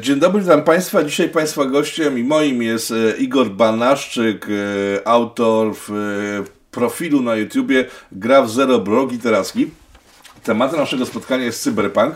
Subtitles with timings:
[0.00, 1.04] Dzień dobry, witam Państwa.
[1.04, 7.36] Dzisiaj Państwa gościem i moim jest e, Igor Banaszczyk, e, autor w e, profilu na
[7.36, 9.70] YouTubie Gra w Zero Blog Literacki.
[10.42, 12.14] Tematem naszego spotkania jest cyberpunk.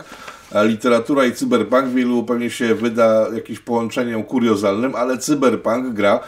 [0.63, 6.19] Literatura i cyberpunk wielu pewnie się wyda jakimś połączeniem kuriozalnym, ale cyberpunk gra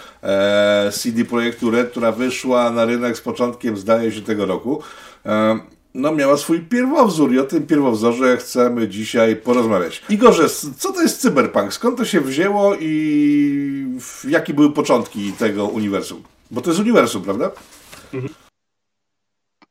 [0.92, 4.84] CD Projektu Red, która wyszła na rynek z początkiem, zdaje się, tego roku.
[5.96, 10.02] E, no, miała swój pierwowzór i o tym pierwowzorze chcemy dzisiaj porozmawiać.
[10.10, 11.74] Igorze, co to jest cyberpunk?
[11.74, 16.24] Skąd to się wzięło i jakie były początki tego uniwersum?
[16.52, 17.52] Bo to jest uniwersum, prawda?
[18.14, 18.34] Mhm.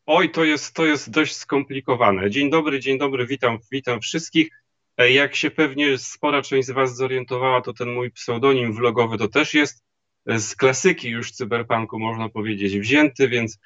[0.06, 2.30] Oj, to jest, to jest dość skomplikowane.
[2.30, 4.48] Dzień dobry, dzień dobry, witam, witam wszystkich.
[4.96, 9.28] E, jak się pewnie spora część z Was zorientowała, to ten mój pseudonim vlogowy to
[9.28, 9.82] też jest
[10.26, 13.58] z klasyki już cyberpunku, można powiedzieć, wzięty, więc e,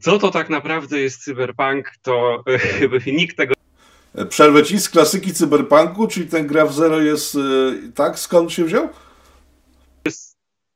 [0.00, 2.44] co to tak naprawdę jest cyberpunk, to
[3.06, 3.54] nikt tego...
[4.28, 7.38] Przerwę Ci z klasyki cyberpunku, czyli ten gra w zero jest, e,
[7.94, 8.18] tak?
[8.18, 8.88] Skąd się wziął?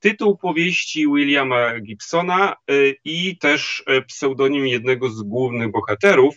[0.00, 2.56] tytuł powieści Williama Gibsona
[3.04, 6.34] i też pseudonim jednego z głównych bohaterów,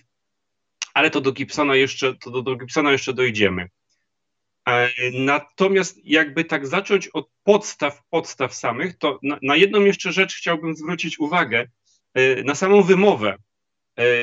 [0.94, 3.70] ale to do Gibsona jeszcze, to do, do Gibsona jeszcze dojdziemy.
[4.68, 10.36] E, natomiast jakby tak zacząć od podstaw, podstaw samych, to na, na jedną jeszcze rzecz
[10.36, 11.68] chciałbym zwrócić uwagę,
[12.46, 13.36] na samą wymowę,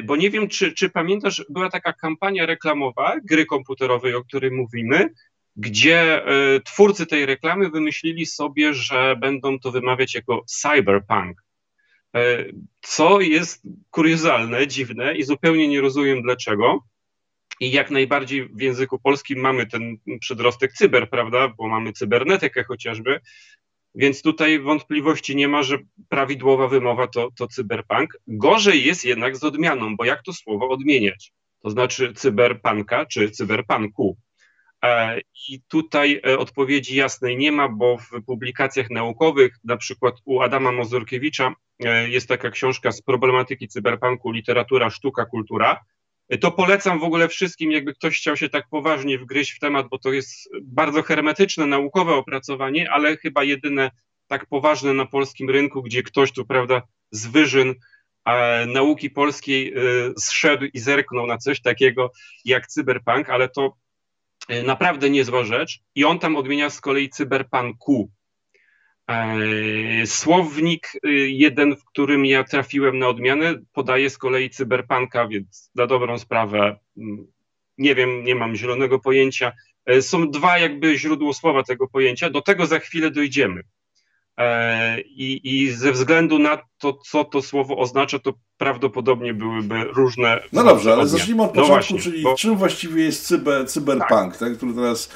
[0.05, 5.11] bo nie wiem, czy, czy pamiętasz, była taka kampania reklamowa gry komputerowej, o której mówimy,
[5.57, 11.43] gdzie e, twórcy tej reklamy wymyślili sobie, że będą to wymawiać jako cyberpunk.
[12.15, 12.45] E,
[12.81, 16.85] co jest kuriozalne, dziwne i zupełnie nie rozumiem dlaczego.
[17.61, 23.21] I jak najbardziej w języku polskim mamy ten przedrostek cyber, prawda, bo mamy cybernetykę chociażby,
[23.95, 28.19] więc tutaj wątpliwości nie ma, że prawidłowa wymowa to, to cyberpunk.
[28.27, 31.33] Gorzej jest jednak z odmianą, bo jak to słowo odmieniać?
[31.63, 34.17] To znaczy cyberpunka czy cyberpunku.
[34.85, 40.41] E, I tutaj e, odpowiedzi jasnej nie ma, bo w publikacjach naukowych, na przykład u
[40.41, 41.55] Adama Mozorkiewicza,
[41.85, 45.81] e, jest taka książka z problematyki cyberpunku, literatura, sztuka, kultura.
[46.41, 49.99] To polecam w ogóle wszystkim, jakby ktoś chciał się tak poważnie wgryźć w temat, bo
[49.99, 53.91] to jest bardzo hermetyczne, naukowe opracowanie, ale chyba jedyne
[54.27, 57.75] tak poważne na polskim rynku, gdzie ktoś tu, prawda, z wyżyn
[58.67, 59.75] nauki polskiej
[60.19, 62.13] zszedł i zerknął na coś takiego
[62.45, 63.77] jak cyberpunk, ale to
[64.51, 68.11] E, naprawdę niezła rzecz i on tam odmienia z kolei cyberpunku.
[69.09, 75.71] E, słownik e, jeden, w którym ja trafiłem na odmianę, podaje z kolei cyberpunka, więc
[75.75, 77.27] na dobrą sprawę mm,
[77.79, 79.53] nie wiem, nie mam zielonego pojęcia.
[80.01, 83.63] Są dwa jakby źródła słowa tego pojęcia, do tego za chwilę dojdziemy.
[84.37, 90.43] E, I, I ze względu na to, co to słowo oznacza, to prawdopodobnie byłyby różne.
[90.53, 92.35] No dobrze, ale zacznijmy od no początku, właśnie, czyli bo...
[92.35, 94.39] czym właściwie jest cyber, cyberpunk, tak.
[94.39, 95.11] tak, który teraz.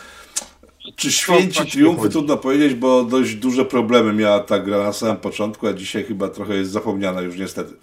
[0.96, 5.66] Czy święci triumfy, trudno powiedzieć, bo dość duże problemy miała ta gra na samym początku,
[5.66, 7.74] a dzisiaj chyba trochę jest zapomniana już niestety.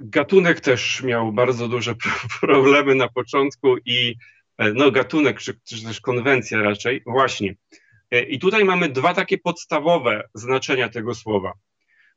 [0.00, 1.94] Gatunek też miał bardzo duże
[2.40, 4.16] problemy na początku i
[4.58, 7.54] e, no gatunek, czy, czy też konwencja raczej, właśnie.
[8.10, 11.52] E, I tutaj mamy dwa takie podstawowe znaczenia tego słowa.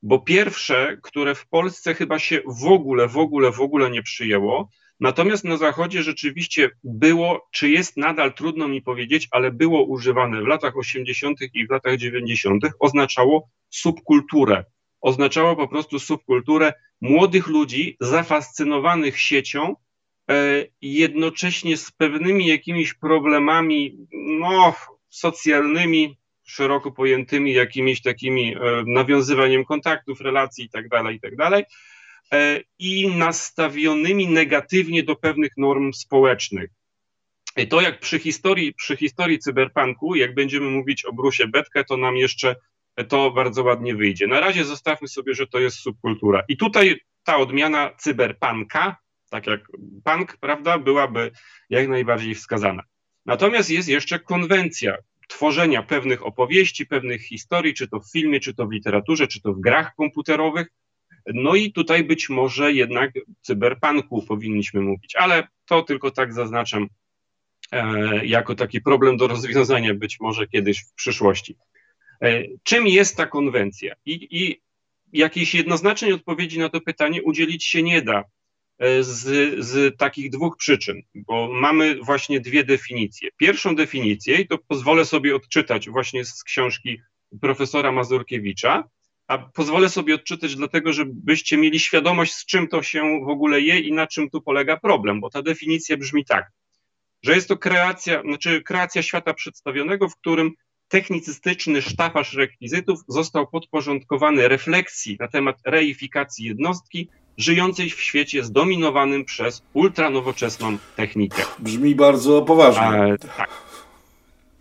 [0.04, 4.70] Bo pierwsze, które w Polsce chyba się w ogóle, w ogóle, w ogóle nie przyjęło,
[5.00, 10.48] natomiast na Zachodzie rzeczywiście było, czy jest nadal, trudno mi powiedzieć, ale było używane w
[10.48, 11.40] latach 80.
[11.54, 14.64] i w latach 90., oznaczało subkulturę.
[15.02, 19.76] Oznaczało po prostu subkulturę młodych ludzi zafascynowanych siecią,
[20.30, 24.08] e, jednocześnie z pewnymi jakimiś problemami,
[24.40, 24.74] no,
[25.10, 31.64] socjalnymi, szeroko pojętymi jakimiś takimi e, nawiązywaniem kontaktów, relacji itd., tak itd.
[32.34, 36.70] E, i nastawionymi negatywnie do pewnych norm społecznych.
[37.58, 41.98] I to jak przy historii, przy historii cyberpunku, jak będziemy mówić o Brusie Betkę, to
[41.98, 42.56] nam jeszcze
[43.08, 44.28] to bardzo ładnie wyjdzie.
[44.28, 46.44] Na razie zostawmy sobie, że to jest subkultura.
[46.48, 48.98] I tutaj ta odmiana cyberpunka,
[49.30, 49.68] tak jak
[50.04, 51.32] punk, prawda, byłaby
[51.70, 52.84] jak najbardziej wskazana.
[53.26, 54.98] Natomiast jest jeszcze konwencja
[55.28, 59.54] tworzenia pewnych opowieści, pewnych historii, czy to w filmie, czy to w literaturze, czy to
[59.54, 60.68] w grach komputerowych.
[61.34, 63.12] No i tutaj być może jednak
[63.42, 66.88] cyberpunku powinniśmy mówić, ale to tylko tak zaznaczam
[67.72, 71.56] e, jako taki problem do rozwiązania być może kiedyś w przyszłości.
[72.22, 73.96] E, czym jest ta konwencja?
[74.06, 74.62] I, i
[75.14, 78.24] jakiejś jednoznacznej odpowiedzi na to pytanie udzielić się nie da.
[78.80, 83.30] E, z, z takich dwóch przyczyn, bo mamy właśnie dwie definicje.
[83.38, 87.02] Pierwszą definicję, i to pozwolę sobie odczytać właśnie z książki
[87.42, 88.84] profesora Mazurkiewicza,
[89.28, 93.80] a pozwolę sobie odczytać dlatego, żebyście mieli świadomość, z czym to się w ogóle je
[93.80, 96.52] i na czym tu polega problem, bo ta definicja brzmi tak,
[97.24, 100.52] że jest to kreacja, znaczy kreacja świata przedstawionego, w którym
[100.88, 109.64] technicystyczny sztafaż rekwizytów został podporządkowany refleksji na temat reifikacji jednostki żyjącej w świecie zdominowanym przez
[109.74, 111.44] ultranowoczesną technikę.
[111.60, 113.14] Brzmi bardzo poważnie.
[113.14, 113.50] E, tak.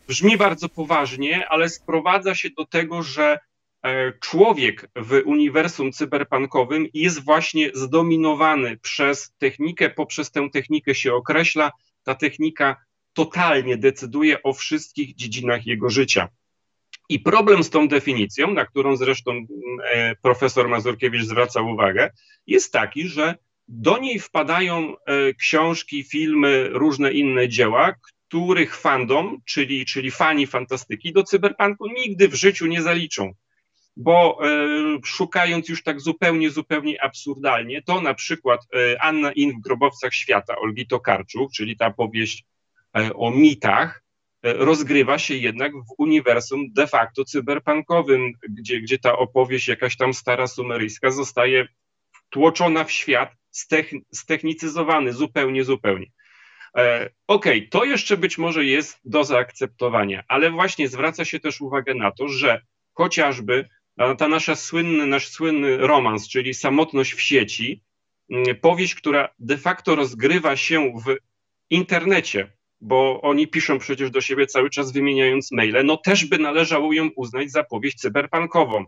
[0.09, 3.39] Brzmi bardzo poważnie, ale sprowadza się do tego, że
[4.21, 11.73] człowiek w uniwersum cyberpunkowym jest właśnie zdominowany przez technikę, poprzez tę technikę się określa,
[12.03, 12.77] ta technika
[13.13, 16.29] totalnie decyduje o wszystkich dziedzinach jego życia.
[17.09, 19.47] I problem z tą definicją, na którą zresztą
[19.85, 22.11] e, profesor Mazurkiewicz zwraca uwagę,
[22.47, 23.35] jest taki, że
[23.69, 27.95] do niej wpadają e, książki, filmy, różne inne dzieła,
[28.29, 33.35] których fandom, czyli, czyli fani fantastyki, do cyberpunku nigdy w życiu nie zaliczą.
[33.97, 34.49] Bo e,
[35.05, 40.57] szukając już tak zupełnie, zupełnie absurdalnie, to na przykład e, Anna In w Grobowcach Świata
[40.57, 42.45] Olgi Tokarczuk, czyli ta powieść
[42.97, 44.03] e, o mitach,
[44.43, 50.15] e, rozgrywa się jednak w uniwersum de facto cyberpunkowym, gdzie, gdzie ta opowieść jakaś tam
[50.15, 51.69] stara sumeryjska zostaje
[52.31, 53.33] tłoczona w świat,
[54.13, 56.07] stechnicyzowany zupełnie, zupełnie.
[56.77, 61.61] E, okej, okay, to jeszcze być może jest do zaakceptowania, ale właśnie zwraca się też
[61.61, 62.61] uwagę na to, że
[62.93, 63.69] chociażby
[64.19, 67.83] ta nasza słynny, nasz słynny romans, czyli Samotność w sieci,
[68.31, 71.17] mm, powieść, która de facto rozgrywa się w
[71.71, 76.93] internecie, bo oni piszą przecież do siebie cały czas wymieniając maile, no też by należało
[76.93, 78.85] ją uznać za powieść cyberpunkową.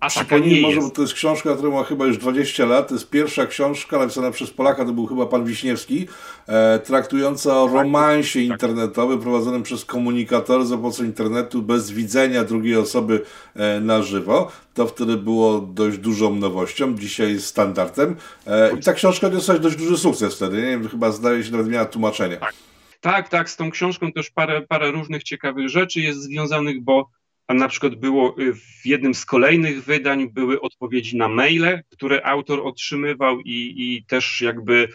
[0.00, 0.88] A Przypomnij może, jest.
[0.88, 2.88] bo to jest książka, która ma chyba już 20 lat.
[2.88, 6.06] To jest pierwsza książka napisana przez Polaka, to był chyba pan Wiśniewski,
[6.46, 8.48] e, traktująca o tak, romansie tak.
[8.48, 13.22] internetowym prowadzonym przez komunikator za pomocą internetu bez widzenia drugiej osoby
[13.54, 14.50] e, na żywo.
[14.74, 18.16] To wtedy było dość dużą nowością, dzisiaj jest standardem.
[18.46, 20.56] E, I ta książka odniosła dość duży sukces wtedy.
[20.56, 22.36] Nie wiem, chyba zdaje się nawet miała tłumaczenie.
[22.36, 22.54] Tak.
[23.00, 27.10] tak, tak, z tą książką też parę, parę różnych ciekawych rzeczy jest związanych, bo
[27.46, 32.26] a na przykład było y, w jednym z kolejnych wydań były odpowiedzi na maile, które
[32.26, 34.88] autor otrzymywał i, i też jakby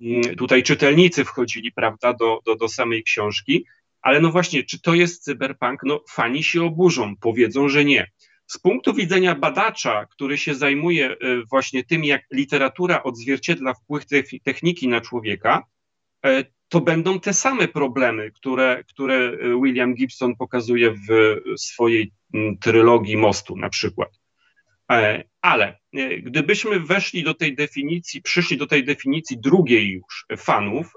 [0.00, 3.66] mm, tutaj czytelnicy wchodzili, prawda, do, do, do samej książki.
[4.02, 5.80] Ale no właśnie, czy to jest cyberpunk?
[5.84, 8.10] No fani się oburzą, powiedzą, że nie.
[8.46, 11.16] Z punktu widzenia badacza, który się zajmuje y,
[11.50, 14.04] właśnie tym, jak literatura odzwierciedla wpływ
[14.44, 15.66] techniki na człowieka,
[16.26, 22.12] y, to będą te same problemy, które, które e, William Gibson pokazuje w swojej
[22.60, 24.08] trylogii Mostu na przykład.
[24.90, 30.92] E, ale e, gdybyśmy weszli do tej definicji, przyszli do tej definicji drugiej już fanów,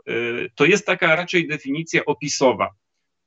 [0.55, 2.69] to jest taka raczej definicja opisowa,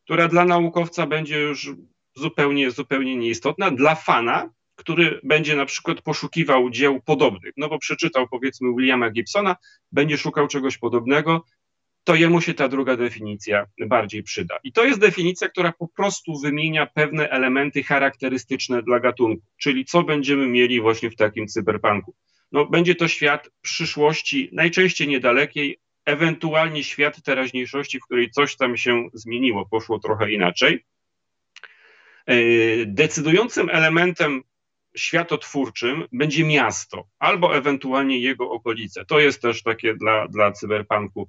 [0.04, 1.70] która dla naukowca będzie już
[2.14, 3.70] zupełnie, zupełnie nieistotna.
[3.70, 9.56] Dla fana, który będzie na przykład poszukiwał dzieł podobnych, no bo przeczytał powiedzmy Williama Gibsona,
[9.92, 11.44] będzie szukał czegoś podobnego,
[12.04, 14.58] to jemu się ta druga definicja bardziej przyda.
[14.64, 20.02] I to jest definicja, która po prostu wymienia pewne elementy charakterystyczne dla gatunku, czyli co
[20.02, 22.14] będziemy mieli właśnie w takim cyberpunku.
[22.52, 29.08] No, będzie to świat przyszłości, najczęściej niedalekiej, ewentualnie świat teraźniejszości, w której coś tam się
[29.14, 30.84] zmieniło, poszło trochę inaczej.
[32.26, 32.36] E,
[32.86, 34.42] decydującym elementem
[34.96, 39.04] światotwórczym będzie miasto, albo ewentualnie jego okolice.
[39.04, 41.28] To jest też takie dla, dla cyberpunku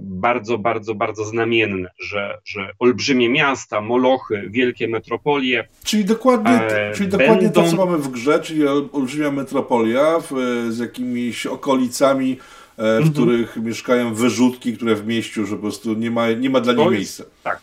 [0.00, 5.68] bardzo, bardzo, bardzo znamienne, że, że olbrzymie miasta, molochy, wielkie metropolie.
[5.84, 7.62] Czyli dokładnie, e, czyli dokładnie będą...
[7.62, 10.32] to, co mamy w grze, czyli olbrzymia metropolia w,
[10.70, 12.36] z jakimiś okolicami, e,
[12.76, 13.12] w mhm.
[13.12, 16.90] których mieszkają wyrzutki, które w mieściu, że po prostu nie ma, nie ma dla nich
[16.90, 17.24] miejsca.
[17.42, 17.60] Tak.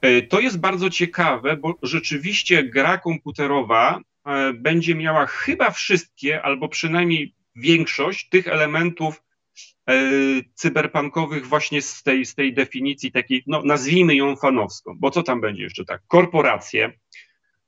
[0.00, 6.68] E, to jest bardzo ciekawe, bo rzeczywiście gra komputerowa e, będzie miała chyba wszystkie, albo
[6.68, 9.29] przynajmniej większość tych elementów E,
[10.54, 15.40] cyberpunkowych właśnie z tej, z tej definicji takiej, no nazwijmy ją fanowską, bo co tam
[15.40, 16.02] będzie jeszcze tak?
[16.08, 16.92] Korporacje,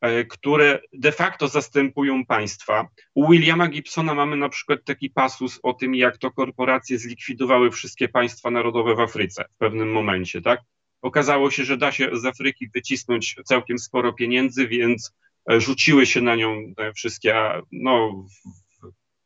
[0.01, 2.89] e, które de facto zastępują państwa.
[3.15, 8.09] U Williama Gibsona mamy na przykład taki pasus o tym, jak to korporacje zlikwidowały wszystkie
[8.09, 10.61] państwa narodowe w Afryce w pewnym momencie, tak?
[11.03, 15.13] Okazało się, że da się z Afryki wycisnąć całkiem sporo pieniędzy, więc
[15.51, 17.35] e, rzuciły się na nią wszystkie
[17.73, 18.25] no,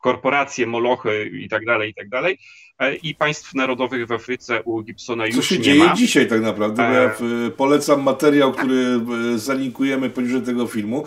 [0.06, 2.38] korporacje, molochy i tak dalej, i tak dalej.
[2.78, 5.42] E, I państw narodowych w Afryce u Gibsona już nie ma.
[5.42, 6.82] Co się dzieje dzisiaj tak naprawdę?
[6.82, 9.00] Ja e, polecam materiał, który
[9.34, 11.04] e, zalinkujemy poniżej tego filmu.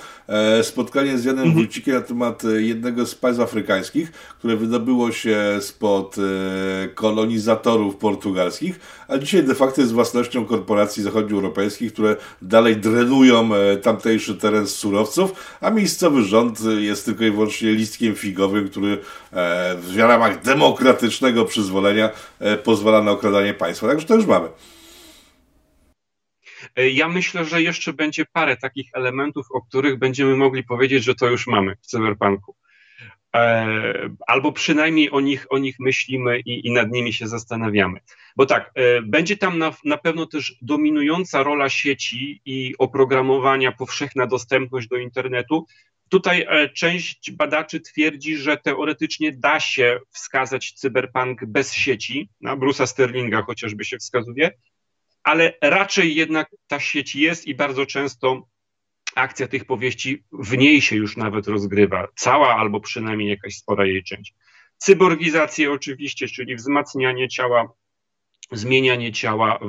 [0.62, 1.56] Spotkanie z Janem mhm.
[1.56, 6.16] Wójcikiem na temat jednego z państw afrykańskich, które wydobyło się spod
[6.96, 13.50] kolonizatorów portugalskich, a dzisiaj de facto jest własnością korporacji zachodnioeuropejskich, które dalej drenują
[13.82, 19.82] tamtejszy teren z surowców, a miejscowy rząd jest tylko i wyłącznie listkiem figowym, który który
[19.82, 22.10] w ramach demokratycznego przyzwolenia
[22.64, 23.88] pozwala na okradanie państwa.
[23.88, 24.50] Także to już mamy.
[26.94, 31.28] Ja myślę, że jeszcze będzie parę takich elementów, o których będziemy mogli powiedzieć, że to
[31.28, 32.56] już mamy w cyberpunku.
[33.36, 33.68] E,
[34.28, 38.00] albo przynajmniej o nich, o nich myślimy i, i nad nimi się zastanawiamy.
[38.36, 44.28] Bo tak, e, będzie tam na, na pewno też dominująca rola sieci i oprogramowania, powszechna
[44.28, 45.66] dostępność do internetu.
[46.10, 52.88] Tutaj e, część badaczy twierdzi, że teoretycznie da się wskazać cyberpunk bez sieci, na Bruce'a
[52.88, 54.52] Sterlinga chociażby się wskazuje,
[55.24, 58.48] ale raczej jednak ta sieć jest i bardzo często
[59.16, 64.04] akcja tych powieści w niej się już nawet rozgrywa, cała albo przynajmniej jakaś spora jej
[64.04, 64.34] część.
[64.78, 67.70] Cyborgizację oczywiście, czyli wzmacnianie ciała,
[68.52, 69.60] zmienianie ciała,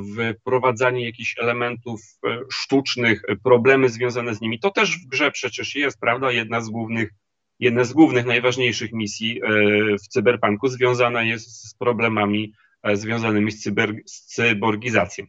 [0.41, 4.61] wprowadzanie jakichś elementów e, sztucznych, problemy związane z nimi.
[4.61, 6.33] To też w grze przecież jest, prawda?
[6.33, 7.11] Jedna z głównych,
[7.59, 9.49] jedna z głównych, najważniejszych misji e,
[9.99, 15.27] w cyberpunku związana jest z problemami e, związanymi z, cyber, z cyborgizacją.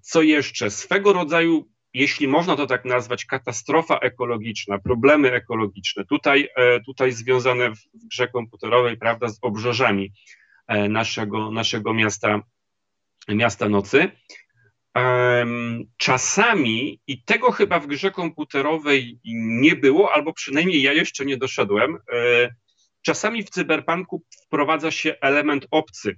[0.00, 0.70] Co jeszcze?
[0.70, 7.70] Swego rodzaju jeśli można to tak nazwać, katastrofa ekologiczna, problemy ekologiczne, tutaj, e, tutaj związane
[7.70, 10.10] w grze komputerowej, prawda, z obrzeżami e,
[10.68, 12.40] naszego, naszego miasta,
[13.28, 14.10] miasta nocy.
[15.96, 19.20] Czasami, i tego chyba w grze komputerowej
[19.60, 22.48] nie było, albo przynajmniej ja jeszcze nie doszedłem, e,
[23.02, 26.16] czasami w cyberpunku wprowadza się element obcy.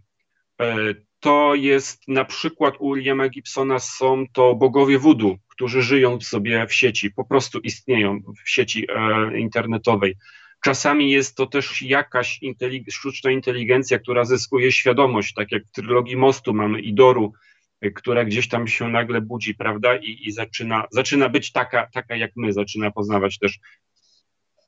[1.21, 6.75] To jest na przykład u Williama Gibsona są to bogowie voodoo, którzy żyją sobie w
[6.75, 10.17] sieci, po prostu istnieją w sieci e, internetowej.
[10.65, 16.17] Czasami jest to też jakaś intelig sztuczna inteligencja, która zyskuje świadomość, tak jak w trylogii
[16.17, 17.33] Mostu mamy Idoru,
[17.81, 22.17] e, która gdzieś tam się nagle budzi, prawda, i, i zaczyna, zaczyna być taka, taka
[22.17, 23.59] jak my, zaczyna poznawać też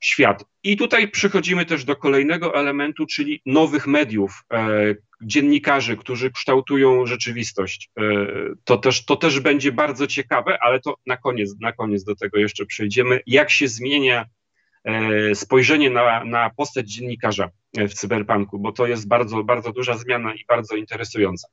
[0.01, 0.45] świat.
[0.63, 7.89] I tutaj przechodzimy też do kolejnego elementu, czyli nowych mediów, e, dziennikarzy, którzy kształtują rzeczywistość.
[7.99, 8.03] E,
[8.63, 12.37] to, też, to też będzie bardzo ciekawe, ale to na koniec, na koniec do tego
[12.37, 13.19] jeszcze przejdziemy.
[13.27, 14.25] Jak się zmienia
[15.33, 20.45] spojrzenie na, na postać dziennikarza w cyberpunku, bo to jest bardzo, bardzo duża zmiana i
[20.47, 21.47] bardzo interesująca.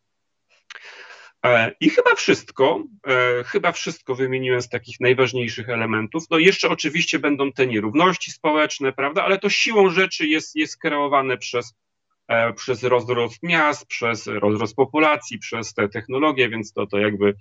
[1.44, 6.24] E, I chyba wszystko, e, chyba wszystko wymieniłem z takich najważniejszych elementów.
[6.30, 11.38] No jeszcze oczywiście będą te nierówności społeczne, prawda, ale to siłą rzeczy jest, jest kreowane
[11.38, 11.74] przez,
[12.28, 17.34] e, przez rozrost miast, przez rozrost populacji, przez te technologie, więc to, to jakby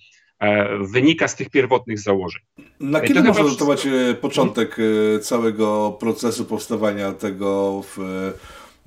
[0.81, 2.41] wynika z tych pierwotnych założeń.
[2.79, 3.88] Na kiedy można datować
[4.21, 4.77] początek
[5.21, 8.00] całego procesu powstawania tego w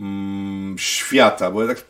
[0.00, 1.84] mm, świata, bo ja tak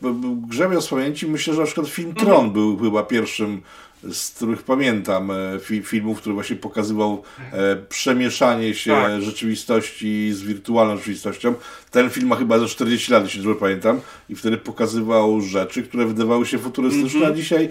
[0.47, 2.27] grzebiąc z pamięci, myślę, że na przykład film mhm.
[2.27, 3.61] Tron był chyba pierwszym
[4.03, 9.21] z których pamiętam, e, fi, filmów, który właśnie pokazywał e, przemieszanie się tak.
[9.21, 11.53] rzeczywistości z wirtualną rzeczywistością.
[11.91, 16.05] Ten film ma chyba za 40 lat, jeśli dobrze pamiętam, i wtedy pokazywał rzeczy, które
[16.05, 17.33] wydawały się futurystyczne, mm -hmm.
[17.33, 17.69] a dzisiaj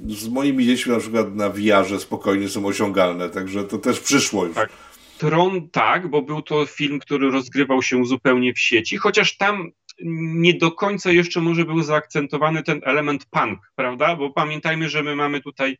[0.00, 4.54] z moimi dziećmi na przykład na wiarze spokojnie są osiągalne, także to też przyszło już.
[4.54, 4.70] Tak.
[5.18, 9.70] Tron tak, bo był to film, który rozgrywał się zupełnie w sieci, chociaż tam
[10.02, 14.16] nie do końca jeszcze może był zaakcentowany ten element punk, prawda?
[14.16, 15.78] Bo pamiętajmy, że my mamy tutaj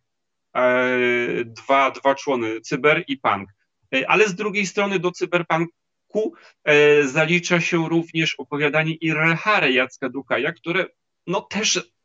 [0.57, 0.99] e,
[1.45, 3.49] dwa, dwa człony, cyber i punk.
[3.95, 10.53] E, ale z drugiej strony do cyberpunku e, zalicza się również opowiadanie Irrehare Jacka Dukaja,
[10.53, 10.87] które
[11.27, 11.96] no też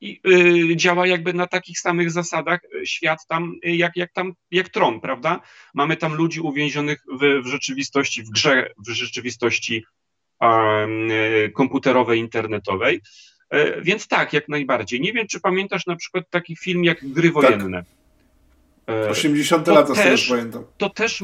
[0.00, 0.20] i
[0.72, 4.68] y, działa jakby na takich samych zasadach y, świat tam, y, jak, jak tam, jak
[4.68, 5.40] tron, prawda?
[5.74, 9.84] Mamy tam ludzi uwięzionych w, w rzeczywistości, w grze, w rzeczywistości
[10.42, 13.00] y, komputerowej, internetowej.
[13.54, 15.00] Y, więc tak, jak najbardziej.
[15.00, 17.32] Nie wiem, czy pamiętasz na przykład taki film jak Gry tak.
[17.32, 17.84] Wojenne.
[18.86, 19.10] Tak.
[19.10, 20.64] 80 lata też pamiętam.
[20.78, 21.22] To też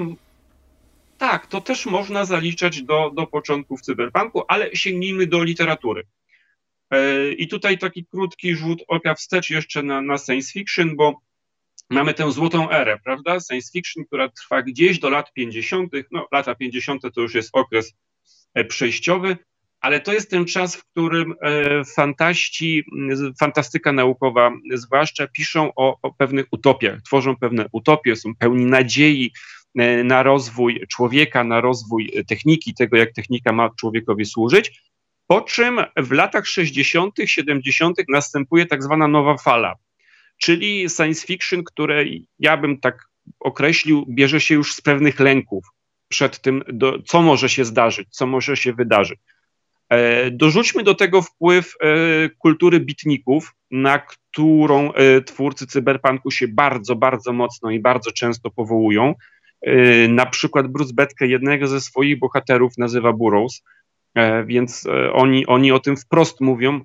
[1.19, 6.03] tak, to też można zaliczać do, do początków cyberpunku, ale sięgnijmy do literatury.
[6.93, 11.21] E, I tutaj taki krótki rzut oka wstecz jeszcze na, na science fiction, bo
[11.91, 13.41] mamy tę złotą erę, prawda?
[13.41, 17.03] Science fiction, która trwa gdzieś do lat 50., no lata 50.
[17.15, 17.95] to już jest okres
[18.55, 19.37] e, przejściowy,
[19.81, 22.85] ale to jest ten czas, w którym e, fantaści,
[23.41, 29.33] fantastyka naukowa zwłaszcza piszą o, o pewnych utopiach, tworzą pewne utopie, są pełni nadziei
[30.05, 34.83] na rozwój człowieka, na rozwój techniki, tego jak technika ma człowiekowi służyć,
[35.27, 37.97] po czym w latach 60., 70.
[38.09, 39.75] następuje tak zwana nowa fala,
[40.37, 42.05] czyli science fiction, które
[42.39, 43.09] ja bym tak
[43.41, 45.65] określił, bierze się już z pewnych lęków
[46.09, 49.19] przed tym, do, co może się zdarzyć, co może się wydarzyć.
[49.93, 51.87] E, dorzućmy do tego wpływ e,
[52.39, 59.15] kultury bitników, na którą e, twórcy cyberpunku się bardzo, bardzo mocno i bardzo często powołują.
[60.09, 63.63] Na przykład Bruce Betke jednego ze swoich bohaterów nazywa Burroughs,
[64.47, 66.81] więc oni, oni o tym wprost mówią,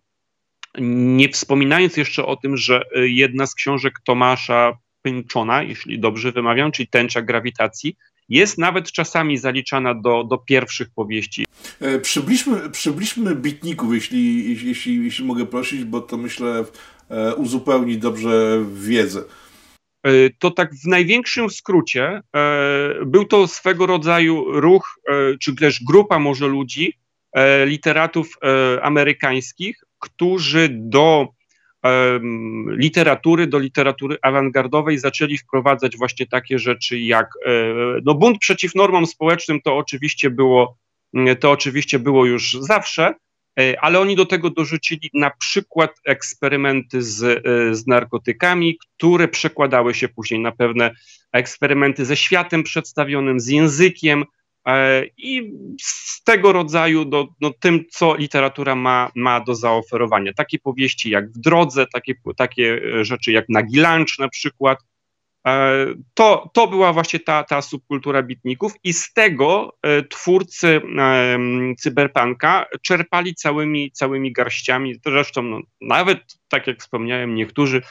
[0.80, 6.88] nie wspominając jeszcze o tym, że jedna z książek Tomasza Pynczona, jeśli dobrze wymawiam, czyli
[6.88, 7.96] Tęcza Grawitacji,
[8.30, 11.46] jest nawet czasami zaliczana do, do pierwszych powieści.
[11.80, 16.66] E, przybliżmy, przybliżmy bitników, jeśli, jeśli, jeśli mogę prosić, bo to myślę
[17.10, 19.24] e, uzupełni dobrze wiedzę.
[20.04, 22.22] E, to tak w największym skrócie
[23.06, 25.00] był to swego rodzaju ruch,
[25.42, 26.94] czy też grupa może ludzi,
[27.66, 28.28] literatów
[28.82, 31.28] amerykańskich, którzy do
[32.68, 37.52] literatury do literatury awangardowej zaczęli wprowadzać właśnie takie rzeczy jak e,
[38.06, 40.78] no bunt przeciw normom społecznym to oczywiście było
[41.40, 43.14] to oczywiście było już zawsze,
[43.60, 49.94] e, ale oni do tego dorzucili na przykład eksperymenty z, e, z narkotykami, które przekładały
[49.94, 50.92] się później na pewne
[51.32, 54.47] eksperymenty ze światem przedstawionym, z językiem, E,
[55.18, 60.34] i z tego rodzaju do, no, tym, co literatura ma, ma do zaoferowania.
[60.34, 64.80] Takie powieści jak W drodze, takie, takie rzeczy jak Nagi Lunch na przykład.
[65.48, 70.82] E, to, to była właśnie ta, ta subkultura bitników i z tego e, twórcy
[71.80, 74.96] cyberpunka czerpali całymi, całymi garściami.
[75.06, 76.20] Zresztą no, nawet,
[76.50, 77.82] tak jak wspomniałem, niektórzy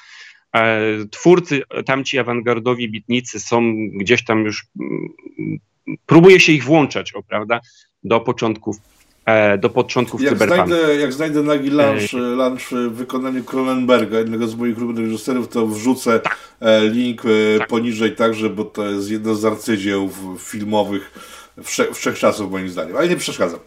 [1.11, 4.67] twórcy, tamci awangardowi bitnicy są gdzieś tam już
[6.07, 7.61] próbuje się ich włączać, o, prawda,
[8.05, 8.77] do początków
[9.25, 14.49] e, do początków jak znajdę, jak znajdę nagi lunch, e, lunch w wykonaniu Cronenberga, jednego
[14.49, 16.39] z moich ulubionych reżyserów, to wrzucę tak.
[16.61, 17.23] E, link
[17.59, 17.69] tak.
[17.69, 21.13] poniżej także, bo to jest jedno z arcydzieł filmowych
[21.63, 23.61] wsze, wszechczasów moim zdaniem, ale nie przeszkadzam.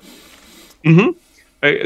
[0.86, 1.14] Mhm.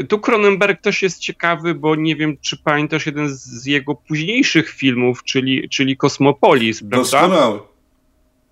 [0.08, 5.24] Tu Cronenberg też jest ciekawy, bo nie wiem, czy pamiętasz jeden z jego późniejszych filmów,
[5.24, 6.96] czyli, czyli Kosmopolis, prawda?
[6.96, 7.60] Doskonały.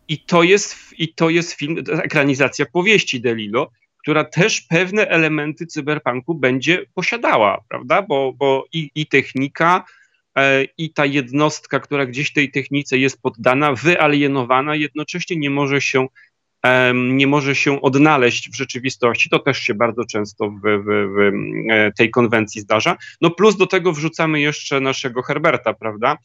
[0.08, 6.34] I to jest, i to jest film, ekranizacja powieści Delilo, która też pewne elementy cyberpunku
[6.34, 8.02] będzie posiadała, prawda?
[8.02, 9.84] Bo, bo i, i technika,
[10.36, 16.06] e, i ta jednostka, która gdzieś tej technice jest poddana, wyalienowana, jednocześnie nie może się
[16.94, 19.30] nie może się odnaleźć w rzeczywistości.
[19.30, 22.96] To też się bardzo często w, w, w, tej konwencji zdarza.
[23.20, 26.18] No plus do tego wrzucamy jeszcze naszego Herberta, prawda?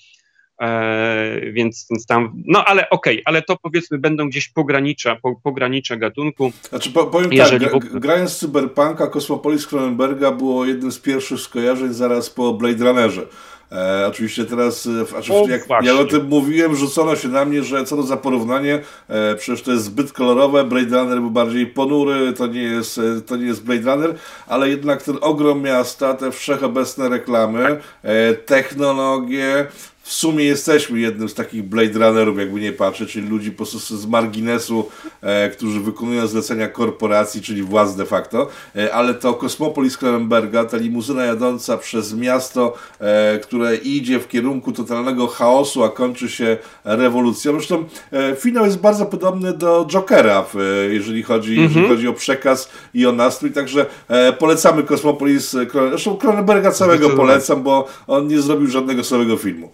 [0.62, 5.36] E, więc, więc tam, no ale okej, okay, ale to powiedzmy będą gdzieś pogranicza, po,
[5.36, 6.52] pogranicze gatunku.
[6.70, 12.30] Znaczy po, powiem Jeżeli tak, grając Cyberpunka, Kosmopolis Cronenberga było jednym z pierwszych skojarzeń zaraz
[12.30, 13.28] po Blade Runnerze.
[13.72, 15.90] E, oczywiście teraz, znaczy, o, jak właśnie.
[15.90, 19.62] ja o tym mówiłem, rzucono się na mnie, że co to za porównanie, e, przecież
[19.62, 23.46] to jest zbyt kolorowe, Blade Runner był bardziej ponury, to nie jest, e, to nie
[23.46, 24.16] jest Blade Runner,
[24.48, 29.68] ale jednak ten ogrom miasta, te wszechobecne reklamy, e, technologie,
[30.08, 33.98] w sumie jesteśmy jednym z takich Blade Runnerów, jakby nie patrzeć, czyli ludzi po prostu
[33.98, 34.90] z marginesu,
[35.22, 40.78] e, którzy wykonują zlecenia korporacji, czyli władz de facto, e, ale to Kosmopolis Kronenberga, ta
[40.78, 47.52] limuzyna jadąca przez miasto, e, które idzie w kierunku totalnego chaosu, a kończy się rewolucją.
[47.52, 51.70] Zresztą e, finał jest bardzo podobny do Jokera, e, jeżeli, chodzi, mhm.
[51.70, 55.90] jeżeli chodzi o przekaz i o nastrój, także e, polecamy Kosmopolis Kronenberga.
[55.90, 59.72] Zresztą Kronenberga całego polecam, bo on nie zrobił żadnego słabego filmu.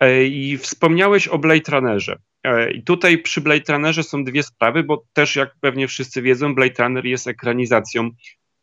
[0.00, 2.18] E, I wspomniałeś o Blade Runnerze.
[2.44, 6.54] E, I tutaj przy Blade Runnerze są dwie sprawy, bo też jak pewnie wszyscy wiedzą,
[6.54, 8.10] Blade Runner jest ekranizacją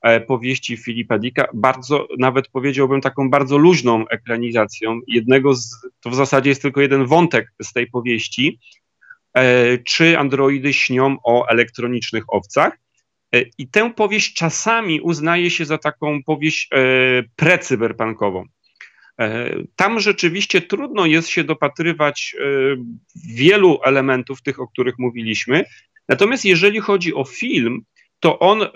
[0.01, 6.15] e, powieści Filipa Dicka, bardzo, nawet powiedziałbym taką bardzo luźną ekranizacją jednego z, to w
[6.15, 8.59] zasadzie jest tylko jeden wątek z tej powieści,
[9.85, 12.77] czy androidy śnią o elektronicznych owcach.
[13.57, 16.69] I tę powieść czasami uznaje się za taką powieść
[17.35, 18.45] precyberpunkową.
[19.19, 22.45] E, tam rzeczywiście trudno jest się dopatrywać e,
[23.35, 25.65] wielu elementów, tych, o których mówiliśmy.
[26.09, 27.81] Natomiast jeżeli chodzi o film,
[28.19, 28.67] to on e,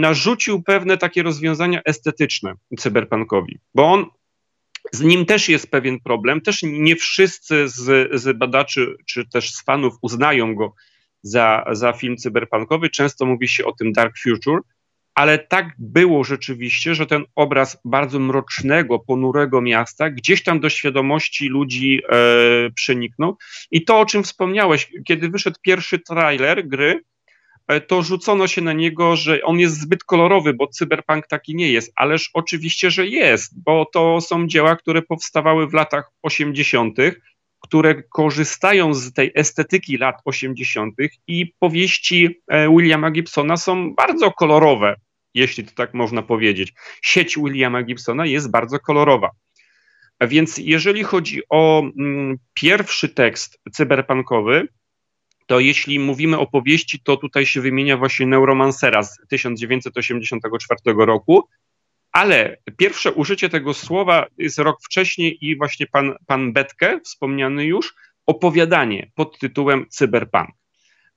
[0.00, 4.06] narzucił pewne takie rozwiązania estetyczne cyberpunkowi, bo on
[4.92, 6.40] z nim też jest pewien problem.
[6.40, 10.74] Też nie wszyscy z, z badaczy czy też z fanów uznają go
[11.22, 12.90] za, za film cyberpunkowy.
[12.90, 14.60] Często mówi się o tym Dark Future,
[15.20, 21.48] ale tak było rzeczywiście, że ten obraz bardzo mrocznego, ponurego miasta gdzieś tam do świadomości
[21.48, 22.16] ludzi e,
[22.74, 23.36] przeniknął.
[23.70, 27.02] I to, o czym wspomniałeś, kiedy wyszedł pierwszy trailer gry,
[27.68, 31.72] e, to rzucono się na niego, że on jest zbyt kolorowy, bo cyberpunk taki nie
[31.72, 31.92] jest.
[31.96, 36.96] Ależ oczywiście, że jest, bo to są dzieła, które powstawały w latach 80.,
[37.60, 40.94] które korzystają z tej estetyki lat 80.
[41.26, 44.96] i powieści e, Williama Gibsona są bardzo kolorowe
[45.34, 46.72] jeśli to tak można powiedzieć.
[47.02, 49.30] Sieć Williama Gibsona jest bardzo kolorowa.
[50.20, 54.68] Więc jeżeli chodzi o mm, pierwszy tekst cyberpunkowy,
[55.46, 61.48] to jeśli mówimy o powieści, to tutaj się wymienia właśnie Neuromancera z 1984 roku,
[62.12, 67.94] ale pierwsze użycie tego słowa jest rok wcześniej i właśnie pan, pan Betke, wspomniany już,
[68.26, 70.59] opowiadanie pod tytułem Cyberpunk.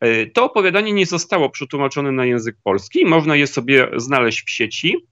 [0.03, 5.07] E, to opowiadanie nie zostało przetłumaczone na język polski, można je sobie znaleźć w sieci.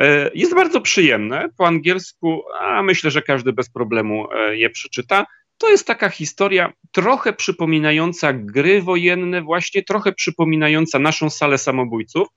[0.00, 5.26] E, jest bardzo przyjemne po angielsku, a myślę, że każdy bez problemu e, je przeczyta.
[5.58, 12.28] To jest taka historia trochę przypominająca gry wojenne, właśnie trochę przypominająca naszą salę samobójców.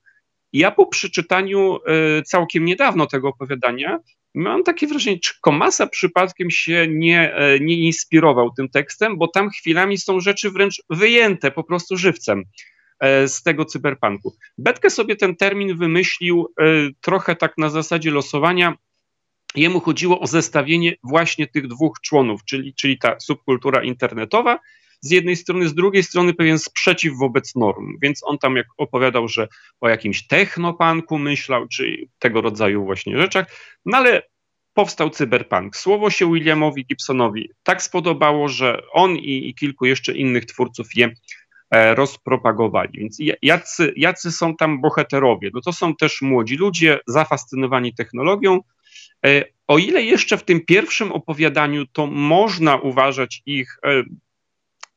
[0.52, 1.78] Ja po przeczytaniu
[2.24, 3.98] całkiem niedawno tego opowiadania
[4.34, 9.50] mam takie wrażenie, czy Komasa przypadkiem się nie, e, nie inspirował tym tekstem, bo tam
[9.50, 12.44] chwilami są rzeczy wręcz wyjęte po prostu żywcem
[13.00, 14.36] e, z tego cyberpunku.
[14.58, 16.64] Betke sobie ten termin wymyślił e,
[17.00, 18.74] trochę tak na zasadzie losowania.
[19.54, 24.58] Jemu chodziło o zestawienie właśnie tych dwóch członów, czyli, czyli ta subkultura internetowa
[25.02, 27.96] z jednej strony, z drugiej strony pewien sprzeciw wobec norm.
[28.02, 29.48] Więc on tam jak opowiadał, że
[29.80, 33.46] o jakimś technopanku myślał, czy tego rodzaju właśnie rzeczach,
[33.86, 34.22] no ale
[34.74, 35.76] powstał cyberpunk.
[35.76, 41.10] Słowo się Williamowi Gibsonowi tak spodobało, że on i, i kilku jeszcze innych twórców je
[41.70, 42.98] e, rozpropagowali.
[42.98, 45.50] Więc jacy, jacy są tam bohaterowie?
[45.54, 48.60] No to są też młodzi ludzie zafascynowani technologią.
[49.26, 54.02] E, o ile jeszcze w tym pierwszym opowiadaniu to można uważać ich e,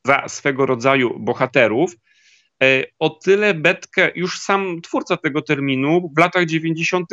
[0.06, 1.96] za swego rodzaju bohaterów.
[2.62, 7.06] E, o tyle Betkę, już sam twórca tego terminu, w latach 90.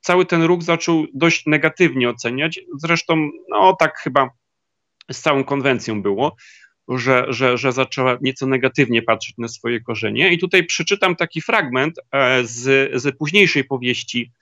[0.00, 2.60] cały ten ruch zaczął dość negatywnie oceniać.
[2.78, 4.30] Zresztą, no tak chyba
[5.12, 6.36] z całą konwencją było,
[6.88, 10.32] że, że, że zaczęła nieco negatywnie patrzeć na swoje korzenie.
[10.32, 14.32] I tutaj przeczytam taki fragment e, z, z późniejszej powieści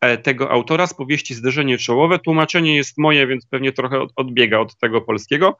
[0.00, 2.18] e, tego autora, z powieści Zderzenie Czołowe.
[2.18, 5.56] Tłumaczenie jest moje, więc pewnie trochę odbiega od tego polskiego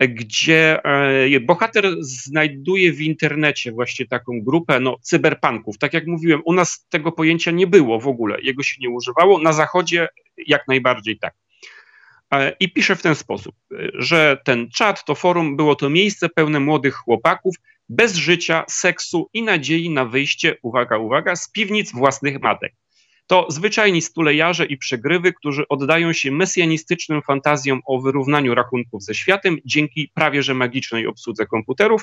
[0.00, 5.78] gdzie e, bohater znajduje w internecie właśnie taką grupę no, cyberpunków.
[5.78, 9.38] Tak jak mówiłem, u nas tego pojęcia nie było w ogóle, jego się nie używało,
[9.38, 10.08] na zachodzie
[10.46, 11.34] jak najbardziej tak.
[12.32, 13.54] E, I pisze w ten sposób,
[13.94, 17.54] że ten czat, to forum było to miejsce pełne młodych chłopaków,
[17.88, 22.74] bez życia, seksu i nadziei na wyjście, uwaga, uwaga, z piwnic własnych matek.
[23.28, 29.58] To zwyczajni stulejarze i przegrywy, którzy oddają się mesjanistycznym fantazjom o wyrównaniu rachunków ze światem
[29.64, 32.02] dzięki prawie że magicznej obsłudze komputerów,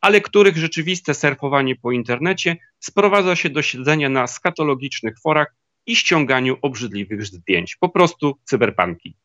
[0.00, 5.54] ale których rzeczywiste surfowanie po internecie sprowadza się do siedzenia na skatologicznych forach
[5.86, 7.76] i ściąganiu obrzydliwych zdjęć.
[7.76, 9.16] Po prostu cyberpunki.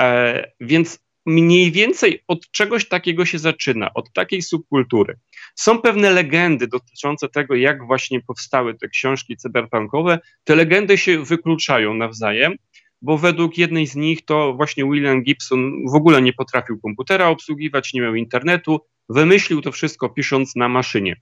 [0.00, 0.98] E, więc
[1.30, 5.18] mniej więcej od czegoś takiego się zaczyna, od takiej subkultury.
[5.54, 10.18] Są pewne legendy dotyczące tego, jak właśnie powstały te książki cyberpunkowe.
[10.44, 12.56] Te legendy się wykluczają nawzajem,
[13.02, 17.92] bo według jednej z nich to właśnie William Gibson w ogóle nie potrafił komputera obsługiwać,
[17.92, 21.20] nie miał internetu, wymyślił to wszystko pisząc na maszynie.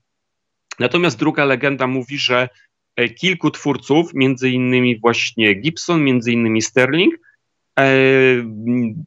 [0.79, 2.49] Natomiast druga legenda mówi, że
[2.95, 7.13] e, kilku twórców, między innymi właśnie Gibson, między innymi Sterling,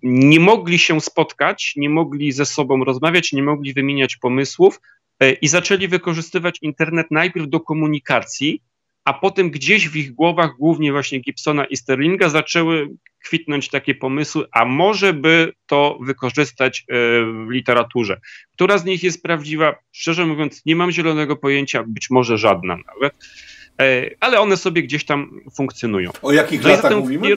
[0.02, 4.80] nie mogli się spotkać, nie mogli ze sobą rozmawiać, nie mogli wymieniać pomysłów
[5.20, 8.62] e, i zaczęli wykorzystywać internet najpierw do komunikacji,
[9.04, 12.88] a potem gdzieś w ich głowach, głównie właśnie Gibsona i Sterlinga, zaczęły
[13.24, 16.94] kwitnąć takie pomysły, a może by to wykorzystać e,
[17.46, 18.20] w literaturze.
[18.52, 19.74] Która z nich jest prawdziwa?
[19.92, 23.14] Szczerze mówiąc, nie mam zielonego pojęcia, być może żadna nawet,
[24.20, 26.10] ale one sobie gdzieś tam funkcjonują.
[26.22, 27.36] O jakich no latach mówimy?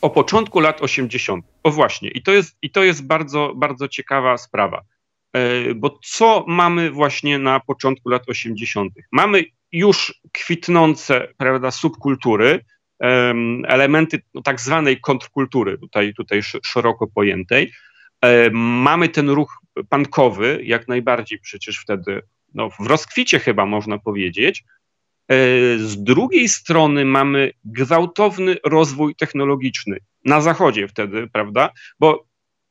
[0.00, 1.44] O początku lat 80.
[1.62, 4.82] O właśnie, i to jest, i to jest bardzo, bardzo ciekawa sprawa.
[5.32, 8.92] E, bo co mamy właśnie na początku lat 80.?
[9.12, 12.64] Mamy już kwitnące prawda, subkultury,
[13.66, 17.72] elementy no, tak zwanej kontrkultury, tutaj, tutaj szeroko pojętej.
[18.22, 19.58] E, mamy ten ruch
[19.88, 22.22] pankowy, jak najbardziej przecież wtedy
[22.54, 24.64] no, w rozkwicie chyba można powiedzieć,
[25.78, 31.70] z drugiej strony mamy gwałtowny rozwój technologiczny na zachodzie wtedy, prawda?
[32.00, 32.28] Bo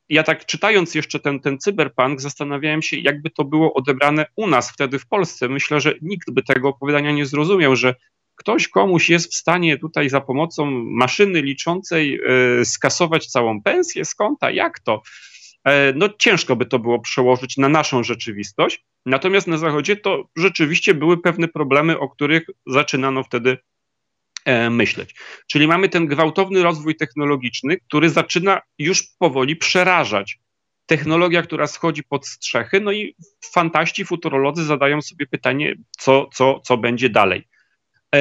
[0.08, 4.70] ja tak czytając jeszcze ten, ten cyberpunk, zastanawiałem się, jakby to było odebrane u nas
[4.70, 5.48] wtedy w Polsce.
[5.48, 7.94] Myślę, że nikt by tego opowiadania nie zrozumiał, że
[8.36, 12.20] ktoś komuś jest w stanie tutaj za pomocą maszyny liczącej
[12.60, 14.50] y, skasować całą pensję z konta.
[14.50, 15.02] Jak to?
[15.68, 18.84] E, no ciężko by to było przełożyć na naszą rzeczywistość.
[19.06, 23.58] Natomiast na Zachodzie to rzeczywiście były pewne problemy, o których zaczynano wtedy
[24.44, 25.14] e, myśleć.
[25.46, 30.38] Czyli mamy ten gwałtowny rozwój technologiczny, który zaczyna już powoli przerażać.
[30.86, 33.14] Technologia, która schodzi pod strzechy, no i
[33.52, 37.48] fantaści, futurolodzy zadają sobie pytanie, co, co, co będzie dalej.
[38.14, 38.20] E,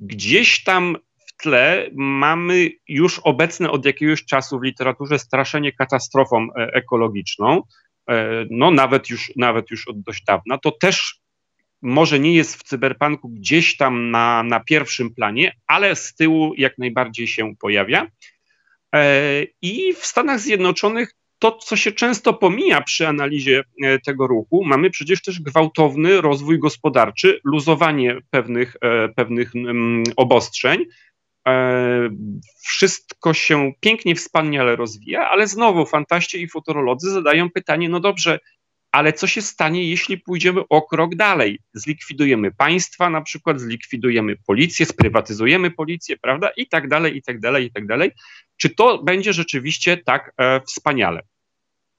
[0.00, 0.96] gdzieś tam
[1.36, 7.62] tle mamy już obecne od jakiegoś czasu w literaturze straszenie katastrofą e, ekologiczną.
[8.50, 11.20] no nawet już, nawet już od dość dawna, to też
[11.82, 16.78] może nie jest w cyberpunku gdzieś tam na, na pierwszym planie, ale z tyłu jak
[16.78, 18.06] najbardziej się pojawia.
[19.62, 24.90] I w Stanach Zjednoczonych to, co się często pomija przy analizie e, tego ruchu, mamy
[24.90, 29.52] przecież też gwałtowny rozwój gospodarczy, luzowanie pewnych, e, pewnych
[30.16, 30.84] obostrzeń.
[31.48, 32.10] E,
[32.62, 38.38] wszystko się pięknie, wspaniale rozwija, ale znowu fantaści i futurolodzy zadają pytanie: no dobrze,
[38.92, 41.58] ale co się stanie, jeśli pójdziemy o krok dalej?
[41.74, 46.50] Zlikwidujemy państwa, na przykład zlikwidujemy policję, sprywatyzujemy policję, prawda?
[46.56, 48.10] I tak dalej, i tak dalej, i tak dalej.
[48.56, 51.22] Czy to będzie rzeczywiście tak e, wspaniale?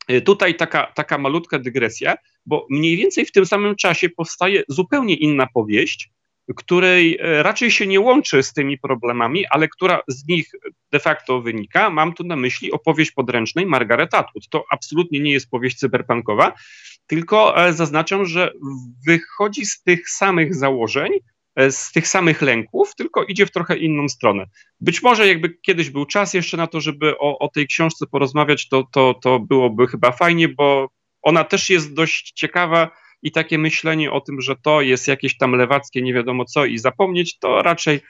[0.08, 5.16] E, tutaj taka, taka malutka dygresja, bo mniej więcej w tym samym czasie powstaje zupełnie
[5.16, 6.10] inna powieść,
[6.56, 10.52] której e, raczej się nie łączy z tymi problemami, ale która z nich
[10.92, 11.90] de facto wynika.
[11.90, 14.50] Mam tu na myśli opowieść podręcznej Margaret Atwood.
[14.50, 16.54] To absolutnie nie jest powieść cyberpunkowa,
[17.08, 18.52] tylko e, zaznaczam, że
[19.08, 21.12] wychodzi z tych samych założeń,
[21.56, 24.46] e, z tych samych lęków, tylko idzie w trochę inną stronę.
[24.82, 28.70] Być może jakby kiedyś był czas jeszcze na to, żeby o, o tej książce porozmawiać,
[28.70, 30.90] to, to, to byłoby chyba fajnie, bo
[31.22, 35.52] ona też jest dość ciekawa i takie myślenie o tym, że to jest jakieś tam
[35.52, 38.02] lewackie nie wiadomo co i zapomnieć, to raczej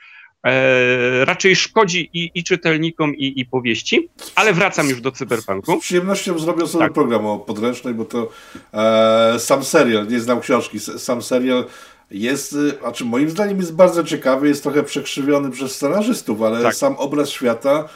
[0.45, 5.79] E, raczej szkodzi i, i czytelnikom, i, i, powieści, ale wracam już do cyberpunku.
[5.79, 6.93] Z przyjemnością zrobię sobie tak.
[6.93, 8.29] program o podręcznej, bo to
[8.73, 11.65] e, sam serial, nie znam książki, sam serial
[12.11, 16.75] jest, e, znaczy moim zdaniem jest bardzo ciekawy, jest trochę przekrzywiony przez scenarzystów, ale tak.
[16.75, 17.89] sam obraz świata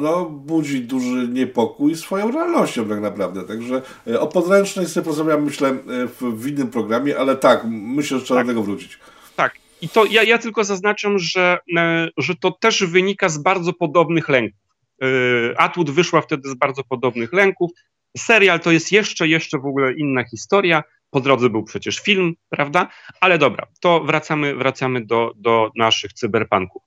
[0.00, 3.42] no, budzi duży niepokój swoją realnością tak naprawdę.
[3.42, 8.24] Także e, o podręcznej sobie porozmawiam, myślę, w, w innym programie, ale tak, myślę, że
[8.24, 8.46] trzeba tak.
[8.46, 8.98] do tego wrócić.
[9.36, 13.72] Tak, i to ja, ja tylko zaznaczam, że, e, że to też wynika z bardzo
[13.72, 14.60] podobnych lęków.
[15.02, 17.70] E, Atwood wyszła wtedy z bardzo podobnych lęków.
[18.16, 20.82] Serial to jest jeszcze, jeszcze w ogóle inna historia.
[21.10, 22.88] Po drodze był przecież film, prawda?
[23.20, 26.82] Ale dobra, to wracamy, wracamy do, do naszych cyberpunków.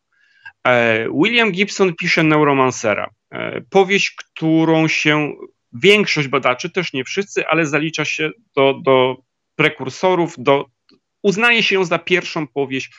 [0.70, 3.10] E, William Gibson pisze Neuromancera.
[3.70, 5.34] Powieść, którą się
[5.74, 9.18] większość badaczy, też nie wszyscy, ale zalicza się do, do
[9.56, 10.66] prekursorów, do
[11.24, 12.92] uznaje się ją za pierwszą powieść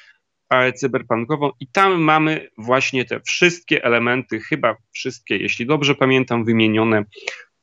[0.50, 7.04] e, cyberpunkową i tam mamy właśnie te wszystkie elementy, chyba wszystkie, jeśli dobrze pamiętam, wymienione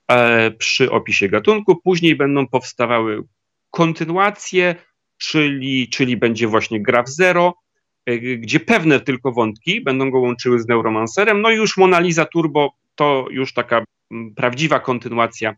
[0.08, 1.82] e, przy opisie gatunku.
[1.82, 3.24] Później będą powstawały
[3.72, 4.76] kontynuacje,
[5.18, 7.67] czyli, czyli będzie właśnie Graf Zero, e,
[8.38, 12.72] gdzie pewne tylko wątki będą go łączyły z Neuromancerem, no i już Mona Lisa Turbo
[12.96, 13.84] to już taka
[14.36, 15.56] prawdziwa kontynuacja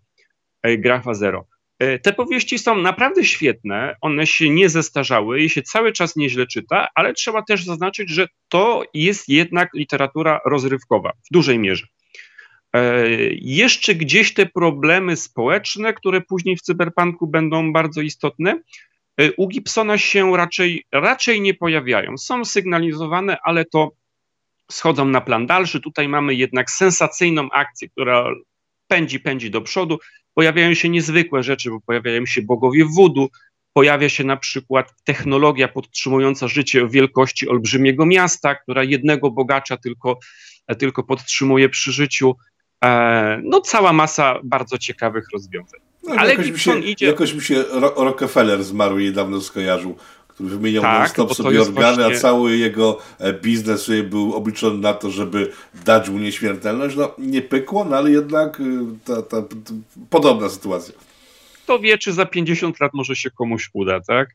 [0.63, 1.45] Grafa Zero.
[1.79, 6.47] E, te powieści są naprawdę świetne, one się nie zestarzały, je się cały czas nieźle
[6.47, 11.87] czyta, ale trzeba też zaznaczyć, że to jest jednak literatura rozrywkowa w dużej mierze.
[12.73, 13.09] E,
[13.41, 18.61] jeszcze gdzieś te problemy społeczne, które później w cyberpunku będą bardzo istotne, e,
[19.37, 22.17] u Gibsona się raczej, raczej nie pojawiają.
[22.17, 23.91] Są sygnalizowane, ale to
[24.71, 25.81] schodzą na plan dalszy.
[25.81, 28.33] Tutaj mamy jednak sensacyjną akcję, która
[28.87, 29.99] pędzi, pędzi do przodu
[30.33, 33.29] pojawiają się niezwykłe rzeczy, bo pojawiają się bogowie wudu,
[33.73, 40.19] pojawia się na przykład technologia podtrzymująca życie wielkości olbrzymiego miasta, która jednego bogacza tylko,
[40.79, 42.35] tylko podtrzymuje przy życiu.
[42.85, 45.88] E, no cała masa bardzo ciekawych rozwiązań.
[46.03, 47.05] No, Ale jakoś mi, się, idzie...
[47.05, 47.63] jakoś mi się
[47.95, 49.95] Rockefeller zmarł niedawno skojarzył
[50.39, 52.17] który wymieniał tak, non-stop sobie organy, właśnie...
[52.17, 55.51] a cały jego e, biznes był obliczony na to, żeby
[55.85, 56.95] dać mu nieśmiertelność.
[56.95, 58.63] No, nie pykło, no ale jednak e,
[59.05, 59.47] ta, ta, ta,
[60.09, 60.93] podobna sytuacja.
[61.63, 64.29] Kto wie, czy za 50 lat może się komuś uda, tak?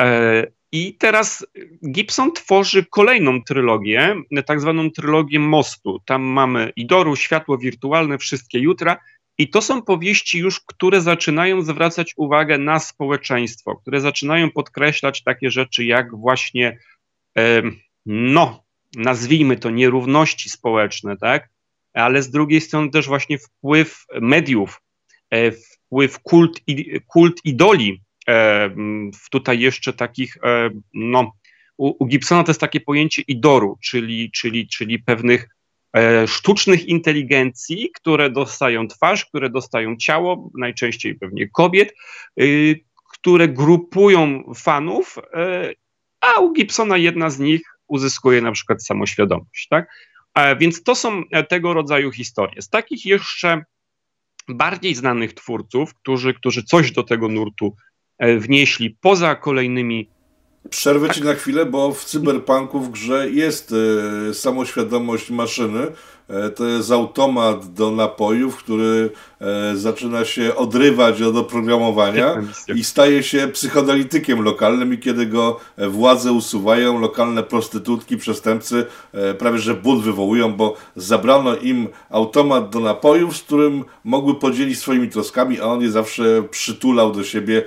[0.00, 1.46] E, I teraz
[1.90, 5.98] Gibson tworzy kolejną trylogię, tak zwaną trylogię mostu.
[6.06, 8.96] Tam mamy Idoru, Światło Wirtualne, Wszystkie Jutra
[9.40, 15.50] i to są powieści już, które zaczynają zwracać uwagę na społeczeństwo, które zaczynają podkreślać takie
[15.50, 16.78] rzeczy jak właśnie,
[18.06, 18.64] no,
[18.96, 21.48] nazwijmy to nierówności społeczne, tak?
[21.94, 24.82] Ale z drugiej strony też właśnie wpływ mediów,
[25.30, 26.60] e, wpływ kult,
[27.06, 28.70] kult idoli, e,
[29.30, 31.32] tutaj jeszcze takich, e, no,
[31.76, 35.48] u, u Gibsona to jest takie pojęcie idoru, czyli, czyli, czyli pewnych
[36.26, 41.94] sztucznych inteligencji, które dostają twarz, które dostają ciało, najczęściej pewnie kobiet,
[42.40, 42.80] y,
[43.12, 45.70] które grupują fanów, e,
[46.20, 49.68] a u Gibsona jedna z nich uzyskuje na przykład samoświadomość.
[49.70, 49.90] Tak?
[50.58, 52.62] Więc to są tego rodzaju historie.
[52.62, 53.64] Z takich jeszcze
[54.48, 57.76] bardziej znanych twórców, którzy, którzy coś do tego nurtu
[58.18, 60.08] e, wnieśli poza kolejnymi
[60.68, 63.74] Przerwę ci na chwilę, bo w cyberpunku w grze jest
[64.30, 65.92] y, samoświadomość maszyny, e,
[66.56, 72.42] to jest automat do napojów, który e, zaczyna się odrywać od oprogramowania
[72.74, 78.86] i staje się psychodelitykiem lokalnym i kiedy go władze usuwają, lokalne prostytutki, przestępcy
[79.38, 85.08] prawie że bunt wywołują, bo zabrano im automat do napojów, z którym mogły podzielić swoimi
[85.08, 87.62] troskami, a on je zawsze przytulał do siebie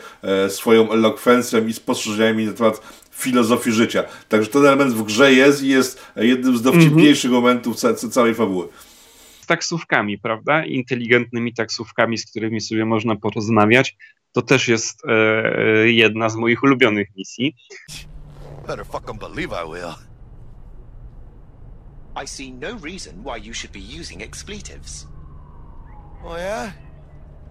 [0.48, 2.82] swoją elokwencją i spostrzeżeniami na temat
[3.14, 4.04] filozofii życia.
[4.30, 7.44] Także ten element w grze jest i jest jednym z dowcipniejszych mm -hmm.
[7.44, 8.68] momentów ca całej fabuły.
[9.42, 10.66] Z taksówkami, prawda?
[10.66, 13.98] Inteligentnymi taksówkami, z którymi sobie można porozmawiać.
[14.32, 17.56] To też jest e, jedna z moich ulubionych misji.
[18.68, 19.94] Better fucking believe I will.
[22.24, 25.08] I see no reason why you should be using expletives.
[26.26, 26.72] Oh yeah?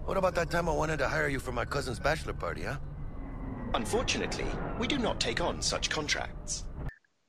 [0.05, 2.77] What about that time I wanted to hire you for my cousin's bachelor party, huh?
[3.75, 4.45] Unfortunately,
[4.79, 6.65] we do not take on such contracts.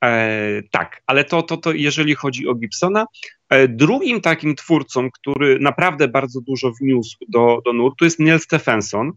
[0.03, 3.05] E, tak, ale to, to, to jeżeli chodzi o Gibsona.
[3.49, 9.11] E, drugim takim twórcą, który naprawdę bardzo dużo wniósł do, do nurtu jest Neil Stephenson.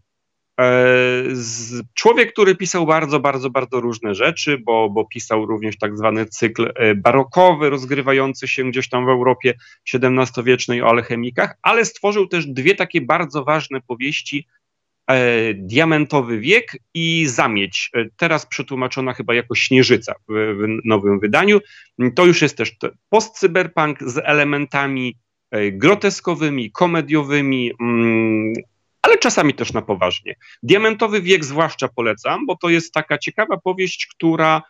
[0.59, 0.65] E,
[1.31, 6.25] z, człowiek, który pisał bardzo, bardzo, bardzo różne rzeczy, bo, bo pisał również tak zwany
[6.25, 9.53] cykl e, barokowy, rozgrywający się gdzieś tam w Europie
[9.93, 14.47] XVII-wiecznej o alchemikach, ale stworzył też dwie takie bardzo ważne powieści
[15.55, 21.59] diamentowy wiek i Zamieć, e, teraz przetłumaczona chyba jako Śnieżyca w, w nowym wydaniu.
[22.15, 22.75] To już jest też
[23.09, 25.15] post-cyberpunk z elementami
[25.51, 28.53] e, groteskowymi, komediowymi, mm,
[29.01, 30.35] ale czasami też na poważnie.
[30.63, 34.61] Diamentowy wiek zwłaszcza polecam, bo to jest taka ciekawa powieść, która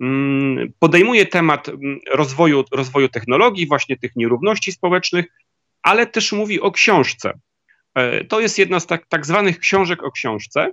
[0.00, 5.26] mm, podejmuje temat mm, rozwoju, rozwoju technologii, właśnie tych nierówności społecznych,
[5.82, 7.32] ale też mówi o książce.
[7.96, 10.72] E, to jest jedna z tak, tak zwanych książek o książce.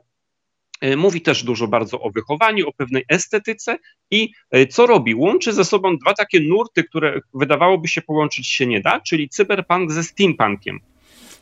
[0.82, 3.78] E, mówi też dużo bardzo o wychowaniu, o pewnej estetyce
[4.12, 5.16] i e, co robi?
[5.16, 9.92] Łączy ze sobą dwa takie nurty, które wydawałoby się połączyć się nie da, czyli cyberpunk
[9.92, 10.80] ze steampunkiem.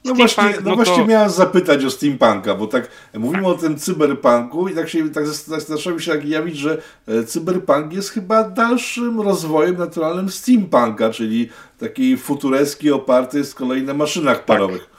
[0.06, 1.06] No właśnie, no, no właśnie to...
[1.06, 6.00] miałem zapytać o steampunka, bo tak mówimy o tym cyberpunku i tak się tak zacząłem
[6.00, 6.82] się tak jawić, że
[7.28, 14.38] cyberpunk jest chyba dalszym rozwojem naturalnym steampunka, czyli taki futureski oparty z kolei na maszynach
[14.38, 14.46] tak.
[14.46, 14.82] parowych.
[14.82, 14.91] E,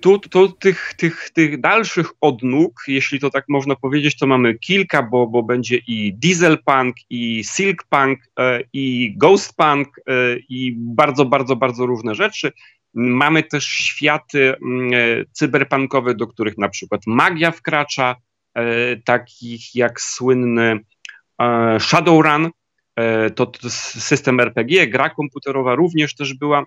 [0.00, 5.02] tu, tu tych, tych, tych dalszych odnóg, jeśli to tak można powiedzieć, to mamy kilka,
[5.02, 10.12] bo, bo będzie i dieselpunk, i silkpunk, e, i ghostpunk, e,
[10.48, 12.52] i bardzo, bardzo, bardzo różne rzeczy.
[12.94, 14.90] Mamy też światy mm,
[15.32, 18.16] cyberpunkowe, do których na przykład magia wkracza,
[19.04, 20.80] takich jak słynny
[21.78, 22.50] Shadowrun,
[23.34, 26.64] to system RPG, gra komputerowa również też była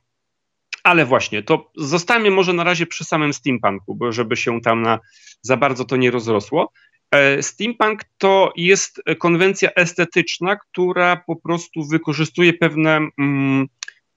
[0.87, 4.99] ale właśnie, to zostańmy może na razie przy samym steampunku, bo żeby się tam na,
[5.41, 6.71] za bardzo to nie rozrosło.
[7.11, 13.67] E, steampunk to jest konwencja estetyczna, która po prostu wykorzystuje pewne mm,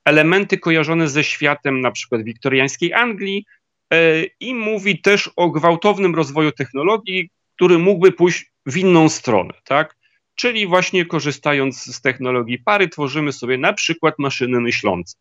[0.04, 3.44] elementy kojarzone ze światem na przykład wiktoriańskiej Anglii
[3.92, 9.96] e, i mówi też o gwałtownym rozwoju technologii, który mógłby pójść w inną stronę, tak?
[10.34, 15.16] Czyli właśnie korzystając z technologii pary tworzymy sobie na przykład maszyny myślące.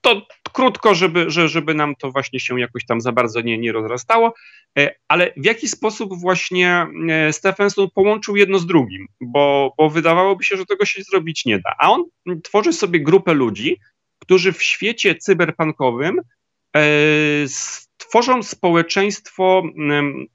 [0.00, 4.34] To krótko, żeby, żeby nam to właśnie się jakoś tam za bardzo nie, nie rozrastało,
[4.78, 10.44] e, ale w jaki sposób właśnie e, Stephenson połączył jedno z drugim, bo, bo wydawałoby
[10.44, 12.04] się, że tego się zrobić nie da, a on
[12.42, 13.76] tworzy sobie grupę ludzi,
[14.18, 16.20] którzy w świecie cyberpunkowym
[16.76, 16.80] e,
[17.96, 19.62] tworzą społeczeństwo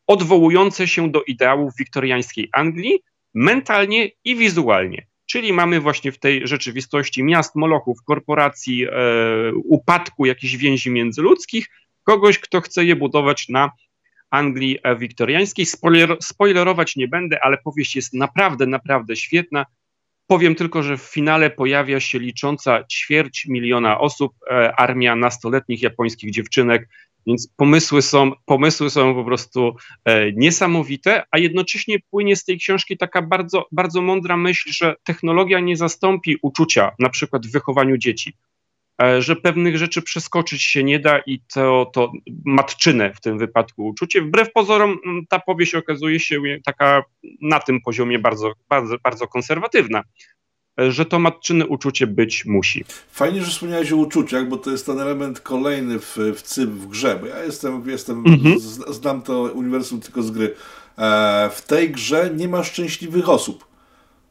[0.08, 3.00] odwołujące się do ideałów wiktoriańskiej Anglii
[3.34, 5.08] mentalnie i wizualnie.
[5.34, 8.90] Czyli mamy właśnie w tej rzeczywistości miast, molochów, korporacji, e,
[9.64, 11.68] upadku jakichś więzi międzyludzkich,
[12.04, 13.72] kogoś, kto chce je budować na
[14.30, 15.66] Anglii wiktoriańskiej.
[15.66, 19.66] Spoiler, spoilerować nie będę, ale powieść jest naprawdę, naprawdę świetna.
[20.28, 26.32] Powiem tylko, że w finale pojawia się licząca ćwierć miliona osób, e, armia nastoletnich japońskich
[26.32, 26.90] dziewczynek
[27.28, 32.98] więc pomysły są, pomysły są po prostu e, niesamowite, a jednocześnie płynie z tej książki
[32.98, 38.34] taka bardzo, bardzo mądra myśl, że technologia nie zastąpi uczucia, na przykład w wychowaniu dzieci.
[39.02, 42.12] E, że pewnych rzeczy przeskoczyć się nie da i to, to
[42.46, 44.22] matczyne w tym wypadku uczucie.
[44.22, 44.98] Wbrew pozorom
[45.30, 47.04] ta powieść okazuje się taka
[47.42, 50.04] na tym poziomie bardzo, bardzo, bardzo konserwatywna
[50.78, 52.86] że to matczyne uczucie być musi.
[53.12, 56.88] Fajnie, że wspomniałeś o uczuciach, bo to jest ten element kolejny w, w CYB, w
[56.88, 58.60] grze, bo ja jestem, jestem mhm.
[58.88, 60.56] znam to uniwersum tylko z gry.
[60.98, 63.74] E, w tej grze nie ma szczęśliwych osób.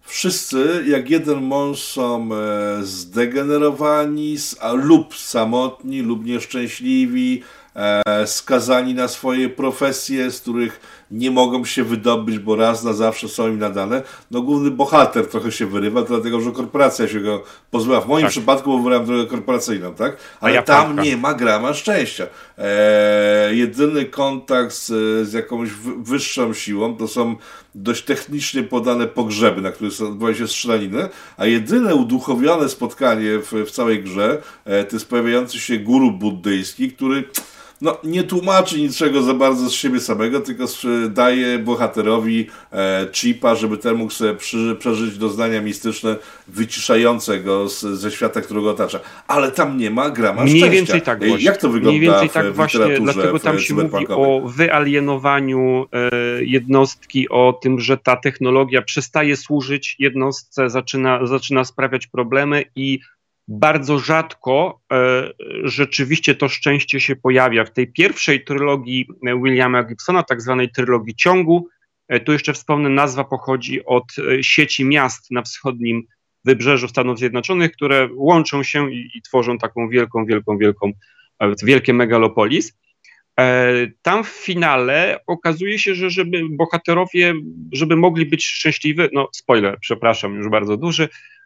[0.02, 7.42] Wszyscy, jak jeden mąż, są e, zdegenerowani a, lub samotni, lub nieszczęśliwi,
[7.76, 10.80] e, skazani na swoje profesje, z których
[11.12, 14.02] nie mogą się wydobyć, bo raz na zawsze są im nadane.
[14.30, 18.00] No główny bohater trochę się wyrywa, dlatego że korporacja się go pozbyła.
[18.00, 18.30] W moim tak.
[18.30, 20.16] przypadku, bo wybrałem drogę korporacyjną, tak?
[20.40, 22.26] Ale ja tam nie ma grama szczęścia.
[22.58, 24.88] Eee, jedyny kontakt z,
[25.28, 27.36] z jakąś wyższą siłą to są
[27.74, 33.70] dość technicznie podane pogrzeby, na których odbywają się strzelaniny, a jedyne uduchowione spotkanie w, w
[33.70, 37.24] całej grze e, to jest pojawiający się guru buddyjski, który
[37.82, 40.64] no, nie tłumaczy niczego za bardzo z siebie samego, tylko
[41.08, 46.16] daje bohaterowi e, chipa, żeby ten mógł sobie przy, przeżyć doznania mistyczne
[46.48, 49.00] wyciszające go z, ze świata, którego otacza.
[49.26, 50.76] Ale tam nie ma grama Mniej szczęścia.
[50.76, 51.46] więcej tak właśnie.
[51.46, 55.86] Jak to wygląda Mniej więcej w, tak w właśnie, dlatego tam się mówi o wyalienowaniu
[55.92, 56.10] e,
[56.44, 63.00] jednostki, o tym, że ta technologia przestaje służyć jednostce, zaczyna, zaczyna sprawiać problemy i
[63.52, 65.30] bardzo rzadko e,
[65.64, 67.64] rzeczywiście to szczęście się pojawia.
[67.64, 69.08] W tej pierwszej trylogii
[69.42, 71.68] Williama Gibsona, tak zwanej trylogii ciągu,
[72.08, 76.02] e, tu jeszcze wspomnę, nazwa pochodzi od e, sieci miast na wschodnim
[76.44, 80.92] wybrzeżu Stanów Zjednoczonych, które łączą się i, i tworzą taką wielką, wielką, wielką,
[81.62, 82.78] wielkie megalopolis.
[84.02, 87.34] Tam w finale okazuje się, że żeby bohaterowie,
[87.72, 91.41] żeby mogli być szczęśliwi, no spoiler, przepraszam, już bardzo duży, E,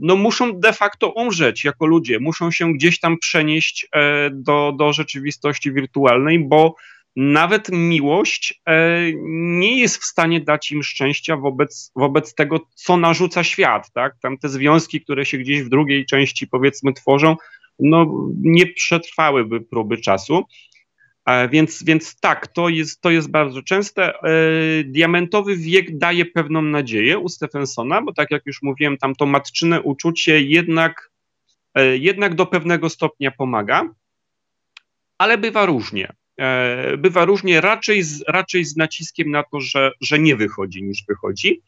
[0.00, 4.92] no muszą de facto umrzeć jako ludzie, muszą się gdzieś tam przenieść e, do, do
[4.92, 6.74] rzeczywistości wirtualnej, bo
[7.16, 13.44] nawet miłość e, nie jest w stanie dać im szczęścia wobec, wobec tego, co narzuca
[13.44, 13.92] świat.
[13.92, 14.14] Tak?
[14.22, 17.36] Tam te związki, które się gdzieś w drugiej części powiedzmy tworzą,
[17.78, 18.06] no,
[18.40, 20.44] nie przetrwałyby próby czasu.
[21.26, 24.14] E, więc, więc tak, to jest, to jest bardzo częste.
[24.14, 24.30] E,
[24.84, 29.82] diamentowy wiek daje pewną nadzieję u Stephensona, bo tak jak już mówiłem, tam to matczyne
[29.82, 31.10] uczucie jednak,
[31.74, 33.88] e, jednak do pewnego stopnia pomaga,
[35.18, 36.12] ale bywa różnie.
[36.98, 41.62] Bywa różnie, raczej z, raczej z naciskiem na to, że, że nie wychodzi niż wychodzi.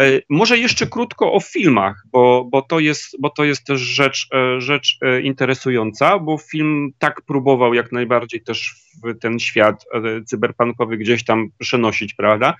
[0.00, 4.28] E, może jeszcze krótko o filmach, bo, bo, to, jest, bo to jest też rzecz,
[4.34, 8.74] e, rzecz e, interesująca, bo film tak próbował jak najbardziej też
[9.04, 9.84] w ten świat
[10.26, 12.54] cyberpunkowy gdzieś tam przenosić, prawda,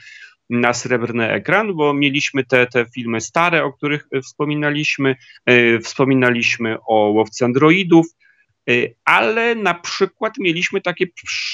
[0.51, 5.17] na srebrny ekran, bo mieliśmy te, te filmy stare, o których wspominaliśmy,
[5.83, 8.07] wspominaliśmy o łowcy androidów,
[9.05, 11.07] ale na przykład mieliśmy takie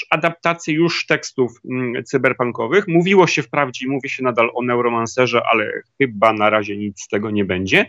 [0.09, 2.87] adaptacje już tekstów mm, cyberpunkowych.
[2.87, 7.31] Mówiło się wprawdzie, mówi się nadal o Neuromancerze, ale chyba na razie nic z tego
[7.31, 7.85] nie będzie.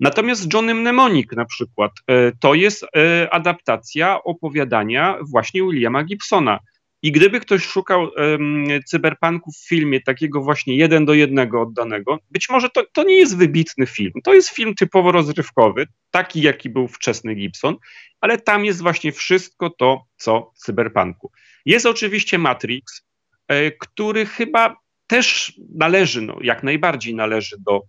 [0.00, 2.86] Natomiast Johnny Mnemonic na przykład y, to jest y,
[3.30, 6.58] adaptacja opowiadania właśnie Williama Gibsona.
[7.02, 12.48] I gdyby ktoś szukał um, cyberpunku w filmie takiego właśnie jeden do jednego oddanego, być
[12.48, 14.12] może to, to nie jest wybitny film.
[14.24, 17.76] To jest film typowo rozrywkowy, taki jaki był wczesny Gibson,
[18.20, 21.30] ale tam jest właśnie wszystko to, co w cyberpunku.
[21.66, 23.02] Jest oczywiście Matrix,
[23.48, 24.76] e, który chyba
[25.06, 27.82] też należy, no, jak najbardziej należy do,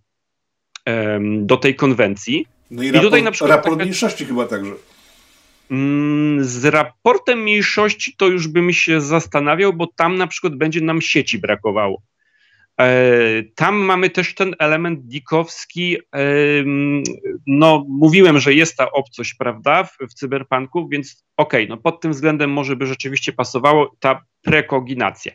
[1.40, 2.46] do tej konwencji.
[2.70, 3.84] No i, I raport, tutaj na przykład raport taka...
[3.84, 4.72] mniejszości chyba także.
[5.70, 11.00] Mm, z raportem mniejszości to już bym się zastanawiał, bo tam na przykład będzie nam
[11.00, 12.02] sieci brakowało.
[12.80, 15.96] E, tam mamy też ten element dikowski.
[17.46, 22.00] No, mówiłem, że jest ta obcość, prawda, w, w cyberpunku, więc okej, okay, no pod
[22.00, 25.32] tym względem może by rzeczywiście pasowało ta prekoginacja.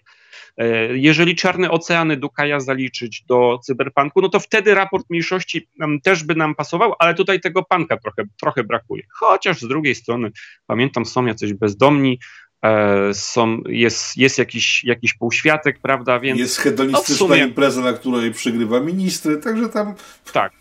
[0.58, 5.70] E, jeżeli czarne oceany Dukaja zaliczyć do cyberpunku, no to wtedy raport mniejszości
[6.04, 9.04] też by nam pasował, ale tutaj tego panka trochę, trochę brakuje.
[9.14, 10.32] Chociaż z drugiej strony,
[10.68, 12.20] pamiętam, są jacyś bezdomni,
[12.66, 16.40] e, są, jest, jest jakiś, jakiś półświatek, prawda, więc...
[16.40, 17.44] Jest hedonistyczna no sumie...
[17.44, 19.96] impreza, na której przygrywa ministry, także tam...
[20.34, 20.52] Tak.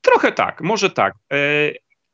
[0.00, 1.14] Trochę tak, może tak.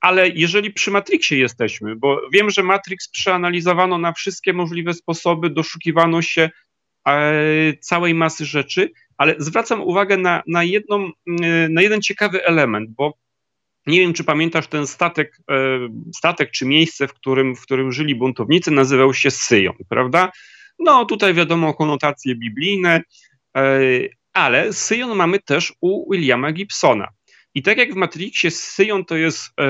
[0.00, 6.22] Ale jeżeli przy Matrixie jesteśmy, bo wiem, że Matrix przeanalizowano na wszystkie możliwe sposoby, doszukiwano
[6.22, 6.50] się
[7.08, 11.10] e, całej masy rzeczy, ale zwracam uwagę na, na, jedną,
[11.42, 13.14] e, na jeden ciekawy element, bo
[13.86, 15.54] nie wiem, czy pamiętasz ten statek, e,
[16.14, 20.30] statek czy miejsce, w którym, w którym żyli buntownicy, nazywał się Syjon, prawda?
[20.78, 23.02] No tutaj wiadomo konotacje biblijne,
[24.32, 27.08] ale Syjon mamy też u Williama Gibsona.
[27.56, 29.64] I tak jak w Matrixie Syjon to jest e,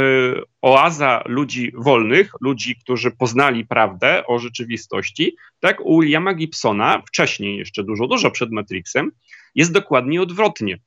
[0.62, 7.84] oaza ludzi wolnych, ludzi, którzy poznali prawdę o rzeczywistości, tak u Williama Gibsona, wcześniej jeszcze
[7.84, 9.12] dużo, dużo przed Matrixem,
[9.55, 10.78] jest dokładnie odwrotnie.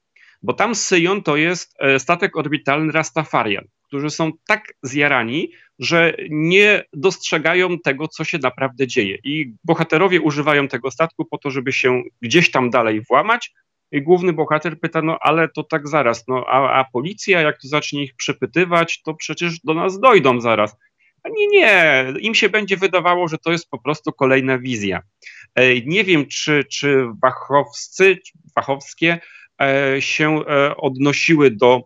[0.42, 6.84] Bo tam Syjon to jest e, statek orbitalny Rastafarian, którzy są tak zjarani, że nie
[6.94, 9.18] dostrzegają tego, co się naprawdę dzieje.
[9.24, 13.54] I bohaterowie używają tego statku po to, żeby się gdzieś tam dalej włamać,
[13.94, 18.16] główny bohater pyta, no ale to tak zaraz, no a, a policja jak zacznie ich
[18.16, 20.78] przepytywać, to przecież do nas dojdą zaraz.
[21.24, 25.02] A nie, nie, im się będzie wydawało, że to jest po prostu kolejna wizja.
[25.86, 28.18] Nie wiem, czy, czy Wachowscy,
[28.56, 29.20] Wachowskie
[30.00, 30.46] się
[30.78, 31.84] odnosiły do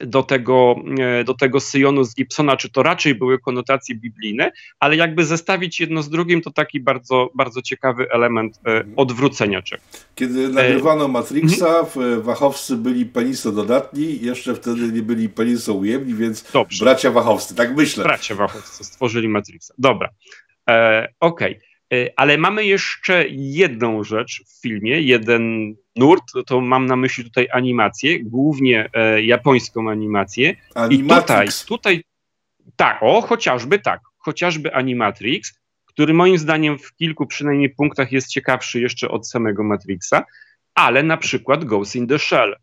[0.00, 4.96] do tego, e, do tego Syjonu z Gibsona, czy to raczej były konotacje biblijne, ale
[4.96, 9.86] jakby zestawić jedno z drugim, to taki bardzo, bardzo ciekawy element e, odwrócenia czegoś.
[10.14, 12.22] Kiedy nagrywano e, Matrixa, mhm.
[12.22, 16.84] Wachowscy byli penisododatni, jeszcze wtedy nie byli penisoujemni, więc Dobrze.
[16.84, 18.04] bracia Wachowscy, tak myślę.
[18.04, 19.74] Bracia Wachowscy stworzyli Matrixa.
[19.78, 20.08] Dobra,
[20.68, 21.56] e, okej.
[21.56, 21.75] Okay.
[21.92, 27.48] E, ale mamy jeszcze jedną rzecz w filmie, jeden nurt, to mam na myśli tutaj
[27.52, 30.56] animację, głównie e, japońską animację.
[30.74, 31.62] Animatrix.
[31.64, 32.04] I tutaj, tutaj,
[32.76, 38.80] tak, o, chociażby tak, chociażby Animatrix, który moim zdaniem w kilku przynajmniej punktach jest ciekawszy
[38.80, 40.24] jeszcze od samego Matrixa,
[40.74, 42.56] ale na przykład Ghost in the Shell.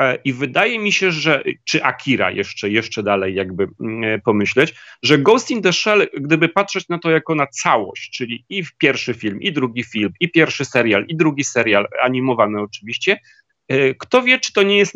[0.00, 4.74] E, I wydaje mi się, że, czy Akira jeszcze, jeszcze dalej jakby mm, e, pomyśleć,
[5.02, 8.76] że Ghost in the Shell, gdyby patrzeć na to jako na całość, czyli i w
[8.76, 13.20] pierwszy film, i drugi film, i pierwszy serial, i drugi serial, animowany oczywiście,
[13.68, 14.94] e, kto wie, czy to nie jest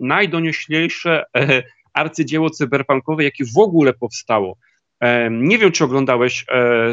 [0.00, 1.24] najdonioślejsze
[1.94, 4.56] arcydzieło cyberpunkowe, jakie w ogóle powstało.
[5.30, 6.44] Nie wiem, czy oglądałeś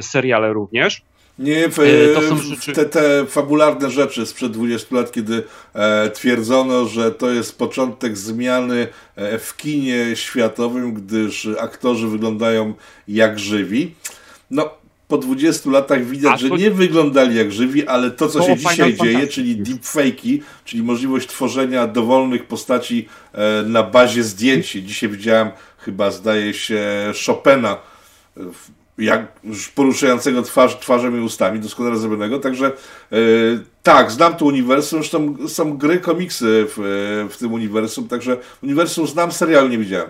[0.02, 1.02] seriale również.
[1.40, 1.70] Nie, e,
[2.14, 2.74] to są rzeczy...
[2.74, 8.88] te, te fabularne rzeczy sprzed 20 lat, kiedy e, twierdzono, że to jest początek zmiany
[9.16, 12.74] e, w kinie światowym, gdyż aktorzy wyglądają
[13.08, 13.96] jak żywi.
[14.52, 14.70] No,
[15.08, 19.28] po 20 latach widać, że nie wyglądali jak żywi, ale to, co się dzisiaj dzieje,
[19.28, 24.72] czyli deepfake'i, czyli możliwość tworzenia dowolnych postaci e, na bazie zdjęć.
[24.72, 26.84] Dzisiaj widziałem, chyba zdaje się,
[27.26, 27.78] Chopina
[28.98, 29.28] jak
[29.76, 32.72] poruszającego twarz, twarzem i ustami, doskonale zrobionego, także
[33.12, 39.08] yy, tak, znam to uniwersum, zresztą są gry, komiksy w, w tym uniwersum, także uniwersum
[39.08, 40.10] znam, serialu nie widziałem.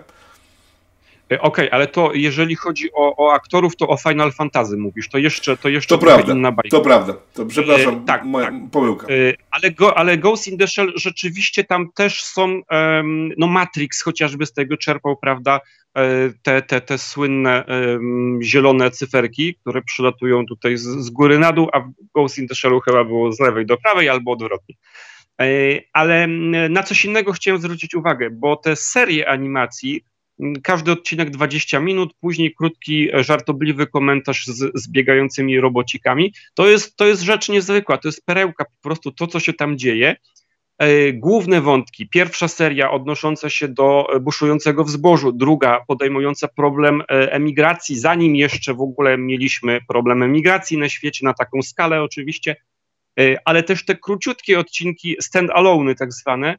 [1.31, 5.09] E, okej, okay, ale to jeżeli chodzi o, o, aktorów, to o Final Fantasy mówisz,
[5.09, 6.77] to jeszcze to jeszcze to prawda, inna bajka.
[6.77, 8.55] To prawda, to przepraszam, e, tak, moja tak.
[8.71, 9.07] pomyłka.
[9.07, 14.01] E, ale, go, ale Ghost in the Shell rzeczywiście tam też są, um, no Matrix
[14.01, 15.59] chociażby z tego czerpał, prawda,
[15.95, 16.01] e,
[16.43, 21.69] te, te, te słynne um, zielone cyferki, które przylatują tutaj z, z, góry na dół,
[21.73, 24.75] a w Ghost in the Shellu chyba było z lewej do prawej albo odwrotnie.
[25.41, 25.45] E,
[25.93, 26.27] ale
[26.69, 30.03] na coś innego chciałem zwrócić uwagę, bo te serie animacji
[30.63, 36.33] każdy odcinek 20 minut, później krótki, e, żartobliwy komentarz z, z biegającymi robocikami.
[36.53, 39.77] To jest, to jest rzecz niezwykła, to jest perełka, po prostu to, co się tam
[39.77, 40.15] dzieje.
[40.77, 42.09] E, główne wątki.
[42.09, 48.73] Pierwsza seria odnosząca się do e, buszującego w zbożu, druga podejmująca problem emigracji, zanim jeszcze
[48.73, 52.55] w ogóle mieliśmy problem emigracji na świecie, na taką skalę oczywiście,
[53.45, 56.57] ale też te króciutkie odcinki stand-alone tak zwane,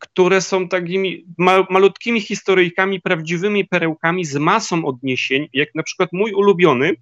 [0.00, 1.24] które są takimi
[1.70, 6.94] malutkimi historyjkami, prawdziwymi perełkami z masą odniesień, jak na przykład mój ulubiony,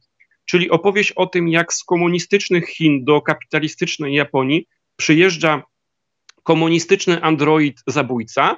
[0.44, 4.66] czyli opowieść o tym, jak z komunistycznych Chin do kapitalistycznej Japonii
[4.96, 5.62] przyjeżdża
[6.42, 8.56] komunistyczny android zabójca.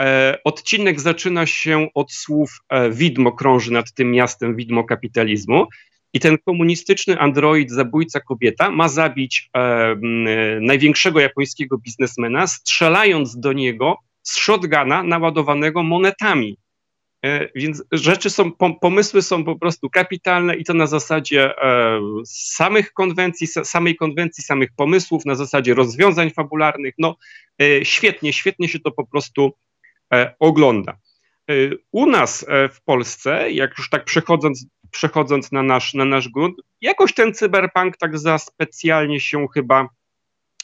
[0.00, 5.66] E, odcinek zaczyna się od słów e, widmo krąży nad tym miastem, widmo kapitalizmu.
[6.14, 9.96] I ten komunistyczny android, zabójca kobieta, ma zabić e,
[10.60, 16.58] największego japońskiego biznesmena, strzelając do niego z shotguna naładowanego monetami.
[17.24, 22.92] E, więc rzeczy są, pomysły są po prostu kapitalne i to na zasadzie e, samych
[22.92, 26.94] konwencji, samej konwencji, samych pomysłów, na zasadzie rozwiązań fabularnych.
[26.98, 27.16] No
[27.62, 29.52] e, świetnie, świetnie się to po prostu
[30.12, 30.96] e, ogląda.
[31.50, 31.54] E,
[31.92, 36.56] u nas e, w Polsce, jak już tak przechodząc przechodząc na nasz, na nasz grunt,
[36.80, 39.88] jakoś ten cyberpunk tak za specjalnie się chyba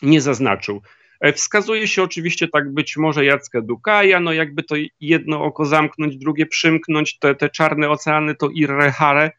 [0.03, 0.83] nie zaznaczył.
[1.21, 6.17] E, wskazuje się oczywiście tak być może Jacka Dukaja, no jakby to jedno oko zamknąć,
[6.17, 9.31] drugie przymknąć, te, te czarne oceany to Irrehare,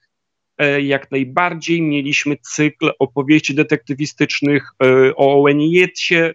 [0.81, 1.81] jak najbardziej.
[1.81, 6.33] Mieliśmy cykl opowieści detektywistycznych e, o Oweniecie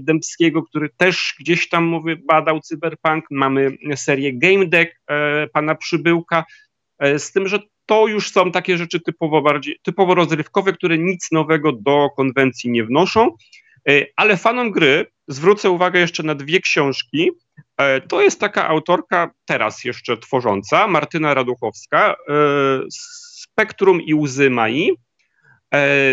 [0.00, 3.24] Dębskiego, który też gdzieś tam mówię, badał cyberpunk.
[3.30, 5.00] Mamy serię Game Deck
[5.52, 6.44] pana Przybyłka,
[7.18, 7.58] z tym, że
[7.88, 12.84] to już są takie rzeczy typowo bardziej, typowo rozrywkowe, które nic nowego do konwencji nie
[12.84, 13.36] wnoszą,
[13.88, 17.30] e, ale fanom gry zwrócę uwagę jeszcze na dwie książki.
[17.76, 22.34] E, to jest taka autorka teraz jeszcze tworząca, Martyna Raduchowska, e,
[23.58, 24.90] Spektrum i łzy Mai.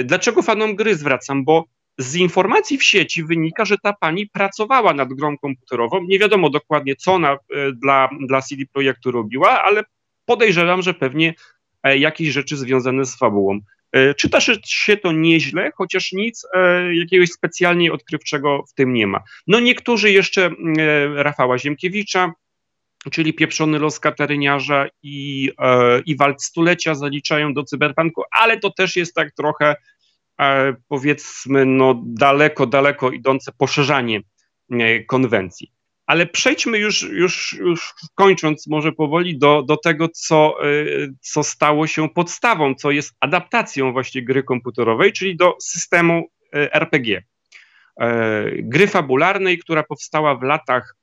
[0.03, 1.45] Dlaczego fanom gry zwracam?
[1.45, 1.65] Bo
[1.97, 6.03] z informacji w sieci wynika, że ta pani pracowała nad grą komputerową.
[6.03, 7.37] Nie wiadomo dokładnie, co ona
[7.73, 9.83] dla, dla CD Projektu robiła, ale
[10.25, 11.33] podejrzewam, że pewnie
[11.85, 13.59] E, jakieś rzeczy związane z fabułą.
[13.91, 19.23] E, czyta się to nieźle, chociaż nic e, jakiegoś specjalnie odkrywczego w tym nie ma.
[19.47, 20.51] No niektórzy jeszcze
[21.15, 22.33] Rafała Ziemkiewicza,
[23.09, 28.95] czyli Pieprzony los Kateryniarza i, e, i Walt Stulecia zaliczają do cyberpunku, ale to też
[28.95, 29.75] jest tak trochę
[30.39, 34.21] e, powiedzmy no daleko, daleko idące poszerzanie
[34.71, 35.71] e, konwencji.
[36.05, 40.55] Ale przejdźmy już, już, już kończąc może powoli do, do tego, co,
[41.21, 47.23] co stało się podstawą, co jest adaptacją właśnie gry komputerowej, czyli do systemu RPG.
[48.57, 50.95] Gry fabularnej, która powstała w latach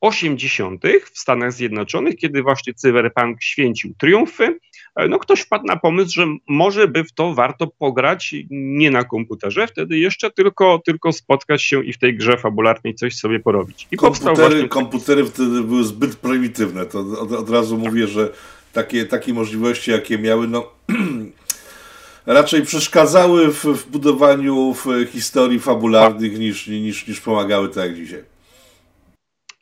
[0.00, 0.82] 80.
[1.12, 4.58] w Stanach Zjednoczonych, kiedy właśnie cyberpunk święcił triumfy,
[4.96, 9.04] e, no ktoś wpadł na pomysł, że może by w to warto pograć nie na
[9.04, 13.88] komputerze, wtedy jeszcze tylko, tylko spotkać się i w tej grze fabularnej coś sobie porobić.
[13.90, 14.68] I komputery, właśnie...
[14.68, 18.30] komputery wtedy były zbyt prymitywne, to od, od razu mówię, że
[18.72, 20.70] takie, takie możliwości, jakie miały, no
[22.26, 28.31] raczej przeszkadzały w, w budowaniu w historii fabularnych niż, niż, niż pomagały tak jak dzisiaj.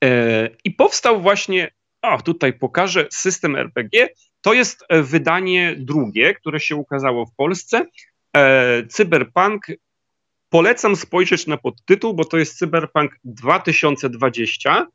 [0.05, 1.71] E, I powstał właśnie,
[2.03, 4.09] o tutaj pokażę, system RPG.
[4.41, 7.87] To jest e, wydanie drugie, które się ukazało w Polsce.
[8.37, 9.67] E, Cyberpunk.
[10.49, 14.87] Polecam spojrzeć na podtytuł, bo to jest Cyberpunk 2020.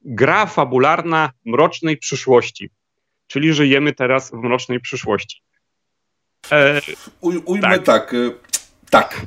[0.00, 2.70] Gra fabularna mrocznej przyszłości.
[3.26, 5.42] Czyli żyjemy teraz w mrocznej przyszłości.
[6.52, 6.80] E,
[7.20, 7.84] Uj, ujmę tak.
[7.84, 8.14] Tak.
[8.90, 9.26] tak.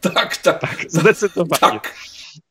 [0.14, 0.36] tak.
[0.36, 0.84] tak, tak.
[0.88, 1.60] Zdecydowanie.
[1.60, 1.94] Tak.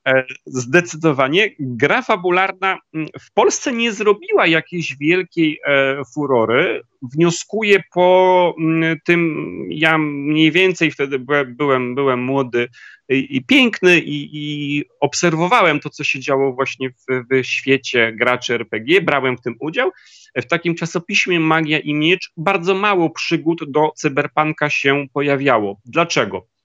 [0.08, 1.50] E, zdecydowanie.
[1.60, 6.82] Gra fabularna mm, w Polsce nie zrobiła jakiejś wielkiej e, furory.
[7.14, 12.68] Wnioskuję po mm, tym, ja mniej więcej wtedy byłem, byłem młody
[13.10, 18.54] i, i piękny i, i, obserwowałem to, co się działo właśnie w, w świecie graczy
[18.54, 19.92] RPG, brałem w tym udział.
[20.36, 25.80] W takim czasopiśmie Magia i Miecz bardzo mało przygód do cyberpunka się pojawiało.
[25.86, 26.57] Dlaczego?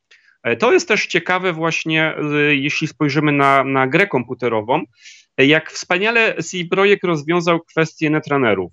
[0.42, 4.82] E, to jest też ciekawe właśnie, e, jeśli spojrzymy na, na grę komputerową,
[5.36, 8.72] e, jak wspaniale CD Projekt rozwiązał kwestię netrunnerów.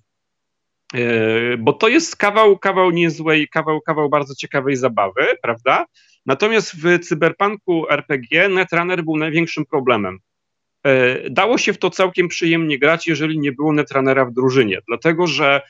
[1.60, 5.86] Bo to jest kawał, kawał niezłej, kawał, kawał bardzo ciekawej zabawy, prawda?
[6.26, 10.20] Natomiast w cyberpunku RPG netrunner był największym problemem.
[11.30, 15.62] Dało się w to całkiem przyjemnie grać, jeżeli nie było netrunnera w drużynie, dlatego że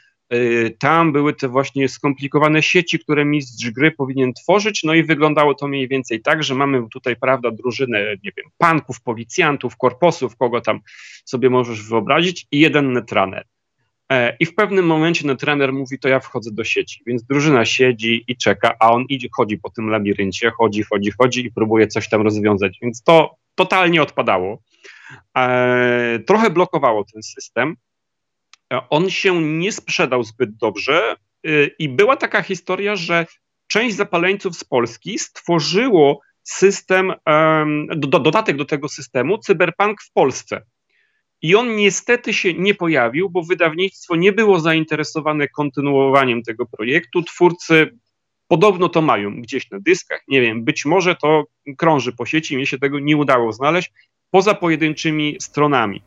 [0.80, 5.68] tam były te właśnie skomplikowane sieci, które mistrz gry powinien tworzyć, no i wyglądało to
[5.68, 10.80] mniej więcej tak, że mamy tutaj, prawda, drużynę, nie wiem, panków, policjantów, korposów, kogo tam
[11.26, 13.46] sobie możesz wyobrazić i jeden netrunner.
[14.12, 18.24] E, I w pewnym momencie netrunner mówi, to ja wchodzę do sieci, więc drużyna siedzi
[18.28, 22.10] i czeka, a on idzie, chodzi po tym labiryncie, chodzi, chodzi, chodzi i próbuje coś
[22.10, 24.62] tam rozwiązać, więc to totalnie odpadało.
[25.38, 27.76] E, trochę blokowało ten system,
[28.90, 31.16] on się nie sprzedał zbyt dobrze
[31.48, 33.26] y, i była taka historia, że
[33.68, 37.14] część zapaleńców z Polski stworzyło system,
[37.96, 40.62] do, dodatek do tego systemu, Cyberpunk w Polsce.
[41.42, 47.24] I on niestety się nie pojawił, bo wydawnictwo nie było zainteresowane kontynuowaniem tego projektu.
[47.24, 47.98] Twórcy
[48.48, 51.44] podobno to mają gdzieś na dyskach, nie wiem, być może to
[51.78, 53.92] krąży po sieci, mnie się tego nie udało znaleźć,
[54.32, 56.02] poza pojedynczymi stronami.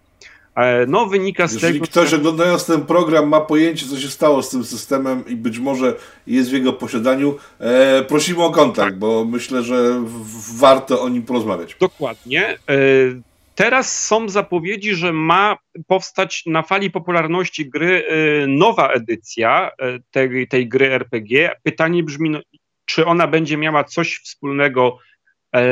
[0.57, 1.84] E, no, wynika z Jeżeli tego.
[1.84, 2.16] Jeżeli ktoś że...
[2.16, 5.96] oglądając ten program ma pojęcie, co się stało z tym systemem i być może
[6.26, 8.98] jest w jego posiadaniu, e, prosimy o kontakt, tak.
[8.98, 11.76] bo myślę, że w, warto o nim porozmawiać.
[11.80, 12.48] Dokładnie.
[12.48, 12.76] E,
[13.55, 20.48] teraz są zapowiedzi, że ma powstać na fali popularności gry e, nowa edycja e, tej,
[20.48, 21.50] tej gry RPG.
[21.62, 22.40] Pytanie brzmi, no,
[22.84, 25.12] czy ona będzie miała coś wspólnego E,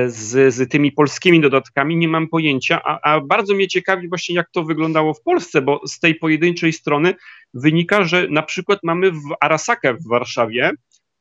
[0.06, 4.50] z, z tymi polskimi dodatkami, nie mam pojęcia, a, a bardzo mnie ciekawi właśnie jak
[4.50, 7.14] to wyglądało w Polsce, bo z tej pojedynczej strony
[7.54, 10.70] wynika, że na przykład mamy w Arasakę w Warszawie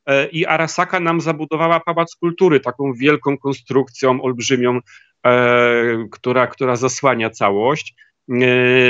[0.05, 4.79] e, i Arasaka nam zabudowała Pałac Kultury, taką wielką konstrukcją olbrzymią,
[5.25, 7.95] e, która, która zasłania całość.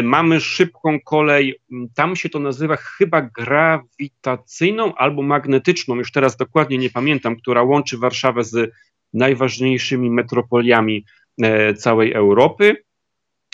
[0.03, 1.55] Mamy szybką kolej,
[1.95, 7.97] tam się to nazywa chyba grawitacyjną albo magnetyczną, już teraz dokładnie nie pamiętam, która łączy
[7.97, 8.71] Warszawę z
[9.13, 11.05] najważniejszymi metropoliami
[11.41, 12.75] e, całej Europy.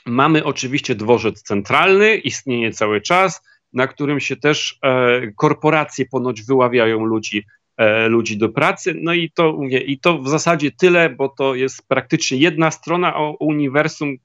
[0.06, 3.42] Mamy oczywiście dworzec centralny, istnieje cały czas,
[3.74, 7.46] na którym się też e, korporacje ponoć wyławiają ludzi,
[7.78, 8.96] e, ludzi do pracy.
[9.02, 13.16] No i to, mówię, i to w zasadzie tyle, bo to jest praktycznie jedna strona
[13.16, 14.18] o uniwersum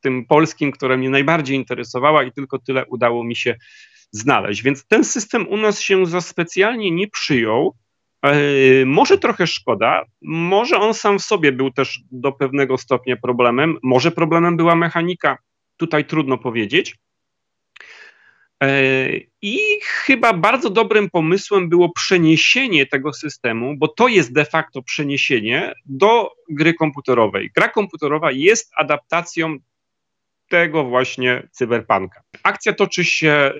[0.00, 3.56] tym polskim, która mnie najbardziej interesowała i tylko tyle udało mi się
[4.10, 4.62] znaleźć.
[4.62, 7.74] Więc ten system u nas się za specjalnie nie przyjął.
[8.22, 13.78] E, może trochę szkoda, może on sam w sobie był też do pewnego stopnia problemem,
[13.82, 15.38] może problemem była mechanika,
[15.76, 16.96] tutaj trudno powiedzieć.
[18.62, 19.08] E,
[19.42, 25.72] I chyba bardzo dobrym pomysłem było przeniesienie tego systemu, bo to jest de facto przeniesienie
[25.86, 27.50] do gry komputerowej.
[27.56, 29.56] Gra komputerowa jest adaptacją
[30.48, 32.22] tego właśnie cyberpunka.
[32.42, 33.52] Akcja toczy się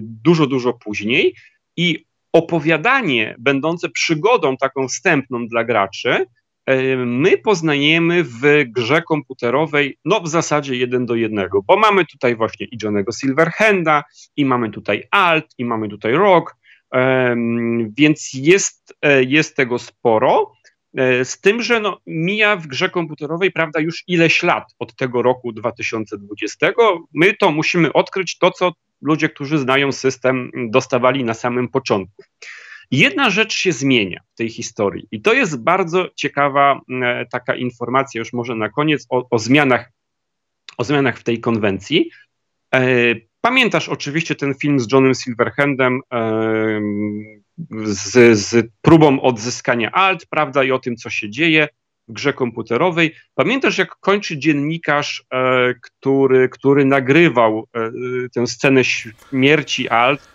[0.00, 1.34] dużo, dużo później
[1.76, 6.26] i opowiadanie będące przygodą taką wstępną dla graczy
[7.06, 12.66] my poznajemy w grze komputerowej, no w zasadzie jeden do jednego, bo mamy tutaj właśnie
[12.66, 14.04] i Johnego Silverhanda,
[14.36, 16.56] i mamy tutaj Alt, i mamy tutaj Rock,
[17.98, 20.52] więc jest, e, jest tego sporo.
[20.96, 25.22] E, z tym, że no, mija w grze komputerowej, prawda, już ileś lat od tego
[25.22, 26.72] roku 2020.
[27.14, 28.72] My to musimy odkryć to, co
[29.02, 32.22] ludzie, którzy znają system, dostawali na samym początku.
[32.90, 38.18] Jedna rzecz się zmienia w tej historii i to jest bardzo ciekawa e, taka informacja,
[38.18, 39.92] już może na koniec, o, o zmianach,
[40.78, 42.10] o zmianach w tej konwencji.
[42.74, 42.80] E,
[43.40, 46.80] pamiętasz oczywiście ten film z Johnem Silverhandem e,
[47.84, 51.68] z, z próbą odzyskania alt, prawda, i o tym, co się dzieje
[52.12, 53.14] grze komputerowej.
[53.34, 55.24] Pamiętasz, jak kończy dziennikarz,
[55.82, 57.68] który, który nagrywał
[58.34, 60.28] tę scenę śmierci alt,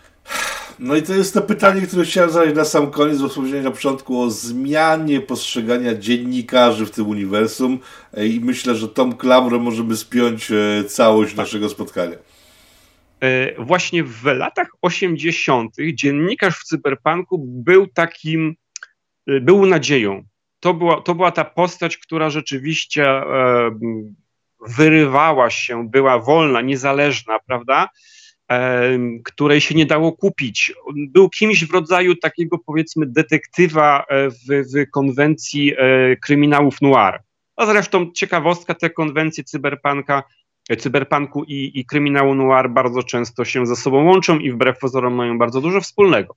[0.78, 3.70] no i to jest to pytanie, które chciałem zadać na sam koniec, bo wspomniałem na
[3.70, 7.78] początku o zmianie postrzegania dziennikarzy w tym uniwersum
[8.14, 11.38] e, i myślę, że tą klamrą możemy spiąć e, całość tak.
[11.38, 12.16] naszego spotkania.
[13.20, 15.74] E, właśnie w latach 80.
[15.94, 18.56] dziennikarz w cyberpunku był takim,
[19.26, 20.24] był nadzieją.
[20.60, 23.22] To była, to była ta postać, która rzeczywiście
[24.68, 27.88] wyrywała się, była wolna, niezależna, prawda?
[29.24, 30.72] której się nie dało kupić.
[30.96, 37.20] Był kimś w rodzaju takiego powiedzmy detektywa e, w, w konwencji e, kryminałów noir.
[37.56, 40.22] A zresztą ciekawostka, te konwencje cyberpunka,
[40.70, 45.14] e, cyberpunku i, i kryminału noir bardzo często się ze sobą łączą i wbrew pozorom
[45.14, 46.36] mają bardzo dużo wspólnego.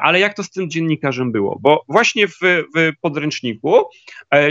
[0.00, 1.58] Ale jak to z tym dziennikarzem było?
[1.60, 2.38] Bo właśnie w,
[2.76, 3.84] w podręczniku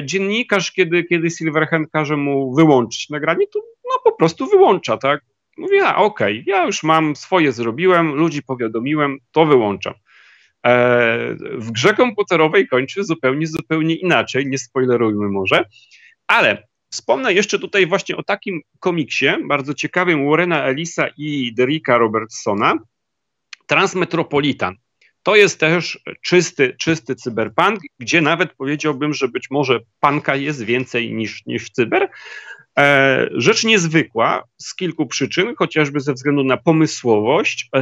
[0.04, 5.22] dziennikarz, kiedy, kiedy Silverhand każe mu wyłączyć nagranie, to no, po prostu wyłącza, tak?
[5.58, 9.94] Mówię, a okej, okay, ja już mam swoje zrobiłem, ludzi powiadomiłem, to wyłączam.
[10.66, 15.66] E, w grze komputerowej kończy zupełnie, zupełnie inaczej, nie spoilerujmy może,
[16.28, 22.74] ale wspomnę jeszcze tutaj właśnie o takim komiksie, bardzo ciekawym Warrena Elisa i Derricka Robertsona,
[23.68, 24.76] Transmetropolitan.
[25.26, 31.14] To jest też czysty, czysty cyberpunk, gdzie nawet powiedziałbym, że być może panka jest więcej
[31.14, 32.10] niż, niż cyber,
[32.80, 37.80] E, rzecz niezwykła z kilku przyczyn, chociażby ze względu na pomysłowość, e,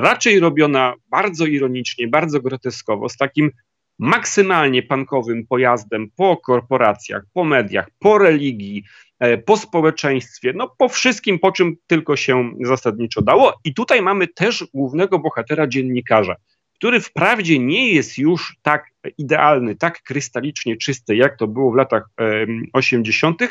[0.00, 3.50] raczej robiona bardzo ironicznie, bardzo groteskowo, z takim
[3.98, 8.84] maksymalnie pankowym pojazdem po korporacjach, po mediach, po religii,
[9.18, 13.54] e, po społeczeństwie, no po wszystkim, po czym tylko się zasadniczo dało.
[13.64, 16.36] I tutaj mamy też głównego bohatera dziennikarza,
[16.80, 18.86] który wprawdzie nie jest już tak
[19.18, 22.04] idealny, tak krystalicznie czysty, jak to było w latach
[22.72, 23.42] 80.,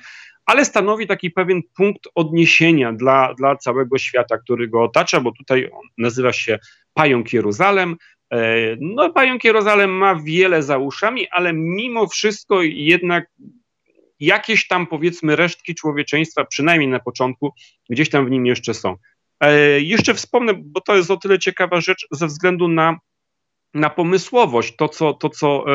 [0.46, 5.70] ale stanowi taki pewien punkt odniesienia dla, dla całego świata, który go otacza, bo tutaj
[5.72, 6.60] on nazywa się
[6.94, 7.96] Pająk Jeruzalem.
[8.34, 8.38] E,
[8.80, 13.26] no, Pająk Jeruzalem ma wiele za uszami, ale mimo wszystko jednak
[14.20, 17.54] jakieś tam powiedzmy resztki człowieczeństwa, przynajmniej na początku,
[17.90, 18.96] gdzieś tam w nim jeszcze są.
[19.40, 22.98] E, jeszcze wspomnę, bo to jest o tyle ciekawa rzecz, ze względu na,
[23.74, 25.66] na pomysłowość, to co, to, co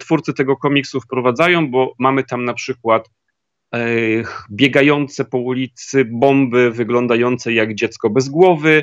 [0.00, 3.08] twórcy tego komiksu wprowadzają, bo mamy tam na przykład
[4.50, 8.82] biegające po ulicy bomby wyglądające jak dziecko bez głowy.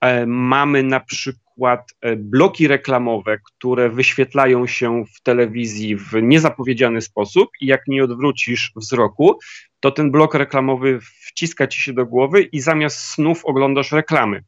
[0.00, 7.48] E, mamy na przykład e, bloki reklamowe, które wyświetlają się w telewizji w niezapowiedziany sposób
[7.60, 9.38] i jak nie odwrócisz wzroku,
[9.80, 14.44] to ten blok reklamowy wciska ci się do głowy i zamiast snów oglądasz reklamy.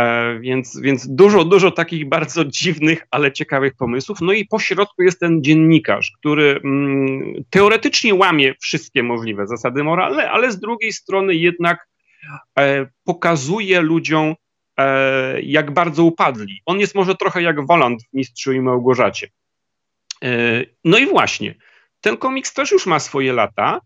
[0.00, 4.18] E, więc, więc dużo, dużo takich bardzo dziwnych, ale ciekawych pomysłów.
[4.20, 10.30] No i po środku jest ten dziennikarz, który mm, teoretycznie łamie wszystkie możliwe zasady moralne,
[10.30, 11.88] ale z drugiej strony jednak
[12.58, 14.34] e, pokazuje ludziom,
[14.76, 16.62] e, jak bardzo upadli.
[16.66, 19.28] On jest może trochę jak Woland w Mistrzu i Małgorzacie.
[20.24, 20.28] E,
[20.84, 21.54] no i właśnie,
[22.00, 23.80] ten komiks też już ma swoje lata,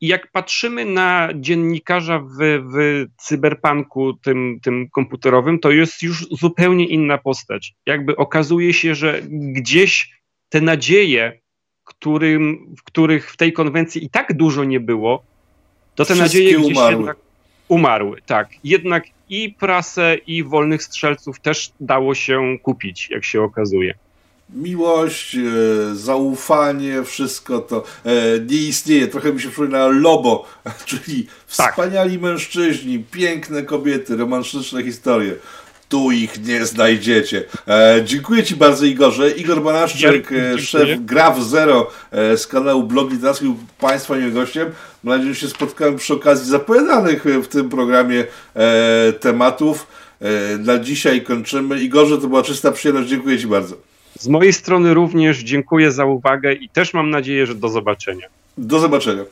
[0.00, 2.36] I jak patrzymy na dziennikarza w,
[2.74, 7.74] w cyberpunku tym, tym komputerowym, to jest już zupełnie inna postać.
[7.86, 11.40] Jakby okazuje się, że gdzieś te nadzieje,
[11.84, 15.22] którym, w których w tej konwencji i tak dużo nie było,
[15.94, 16.96] to te Wszystkie nadzieje gdzieś umarły.
[16.96, 17.16] jednak
[17.68, 18.22] umarły.
[18.26, 23.94] Tak, jednak i prasę, i wolnych strzelców też dało się kupić, jak się okazuje
[24.54, 25.40] miłość, e,
[25.94, 29.08] zaufanie, wszystko to e, nie istnieje.
[29.08, 30.46] Trochę mi się przypomina Lobo,
[30.86, 31.24] czyli
[31.56, 31.70] tak.
[31.72, 35.34] wspaniali mężczyźni, piękne kobiety, romantyczne historie.
[35.88, 37.44] tu ich nie znajdziecie.
[37.68, 39.30] E, dziękuję Ci bardzo Igorze.
[39.30, 44.70] Igor Banaszczyk, szef Graf Zero z kanału Blog Literacki był Państwa moim gościem.
[45.04, 48.24] Mam nadzieję, że się spotkałem przy okazji zapowiadanych w tym programie
[49.20, 49.86] tematów.
[50.58, 51.80] Na dzisiaj kończymy.
[51.80, 53.08] Igorze, to była czysta przyjemność.
[53.08, 53.89] Dziękuję Ci bardzo.
[54.20, 58.26] Z mojej strony również dziękuję za uwagę i też mam nadzieję, że do zobaczenia.
[58.58, 59.24] Do zobaczenia.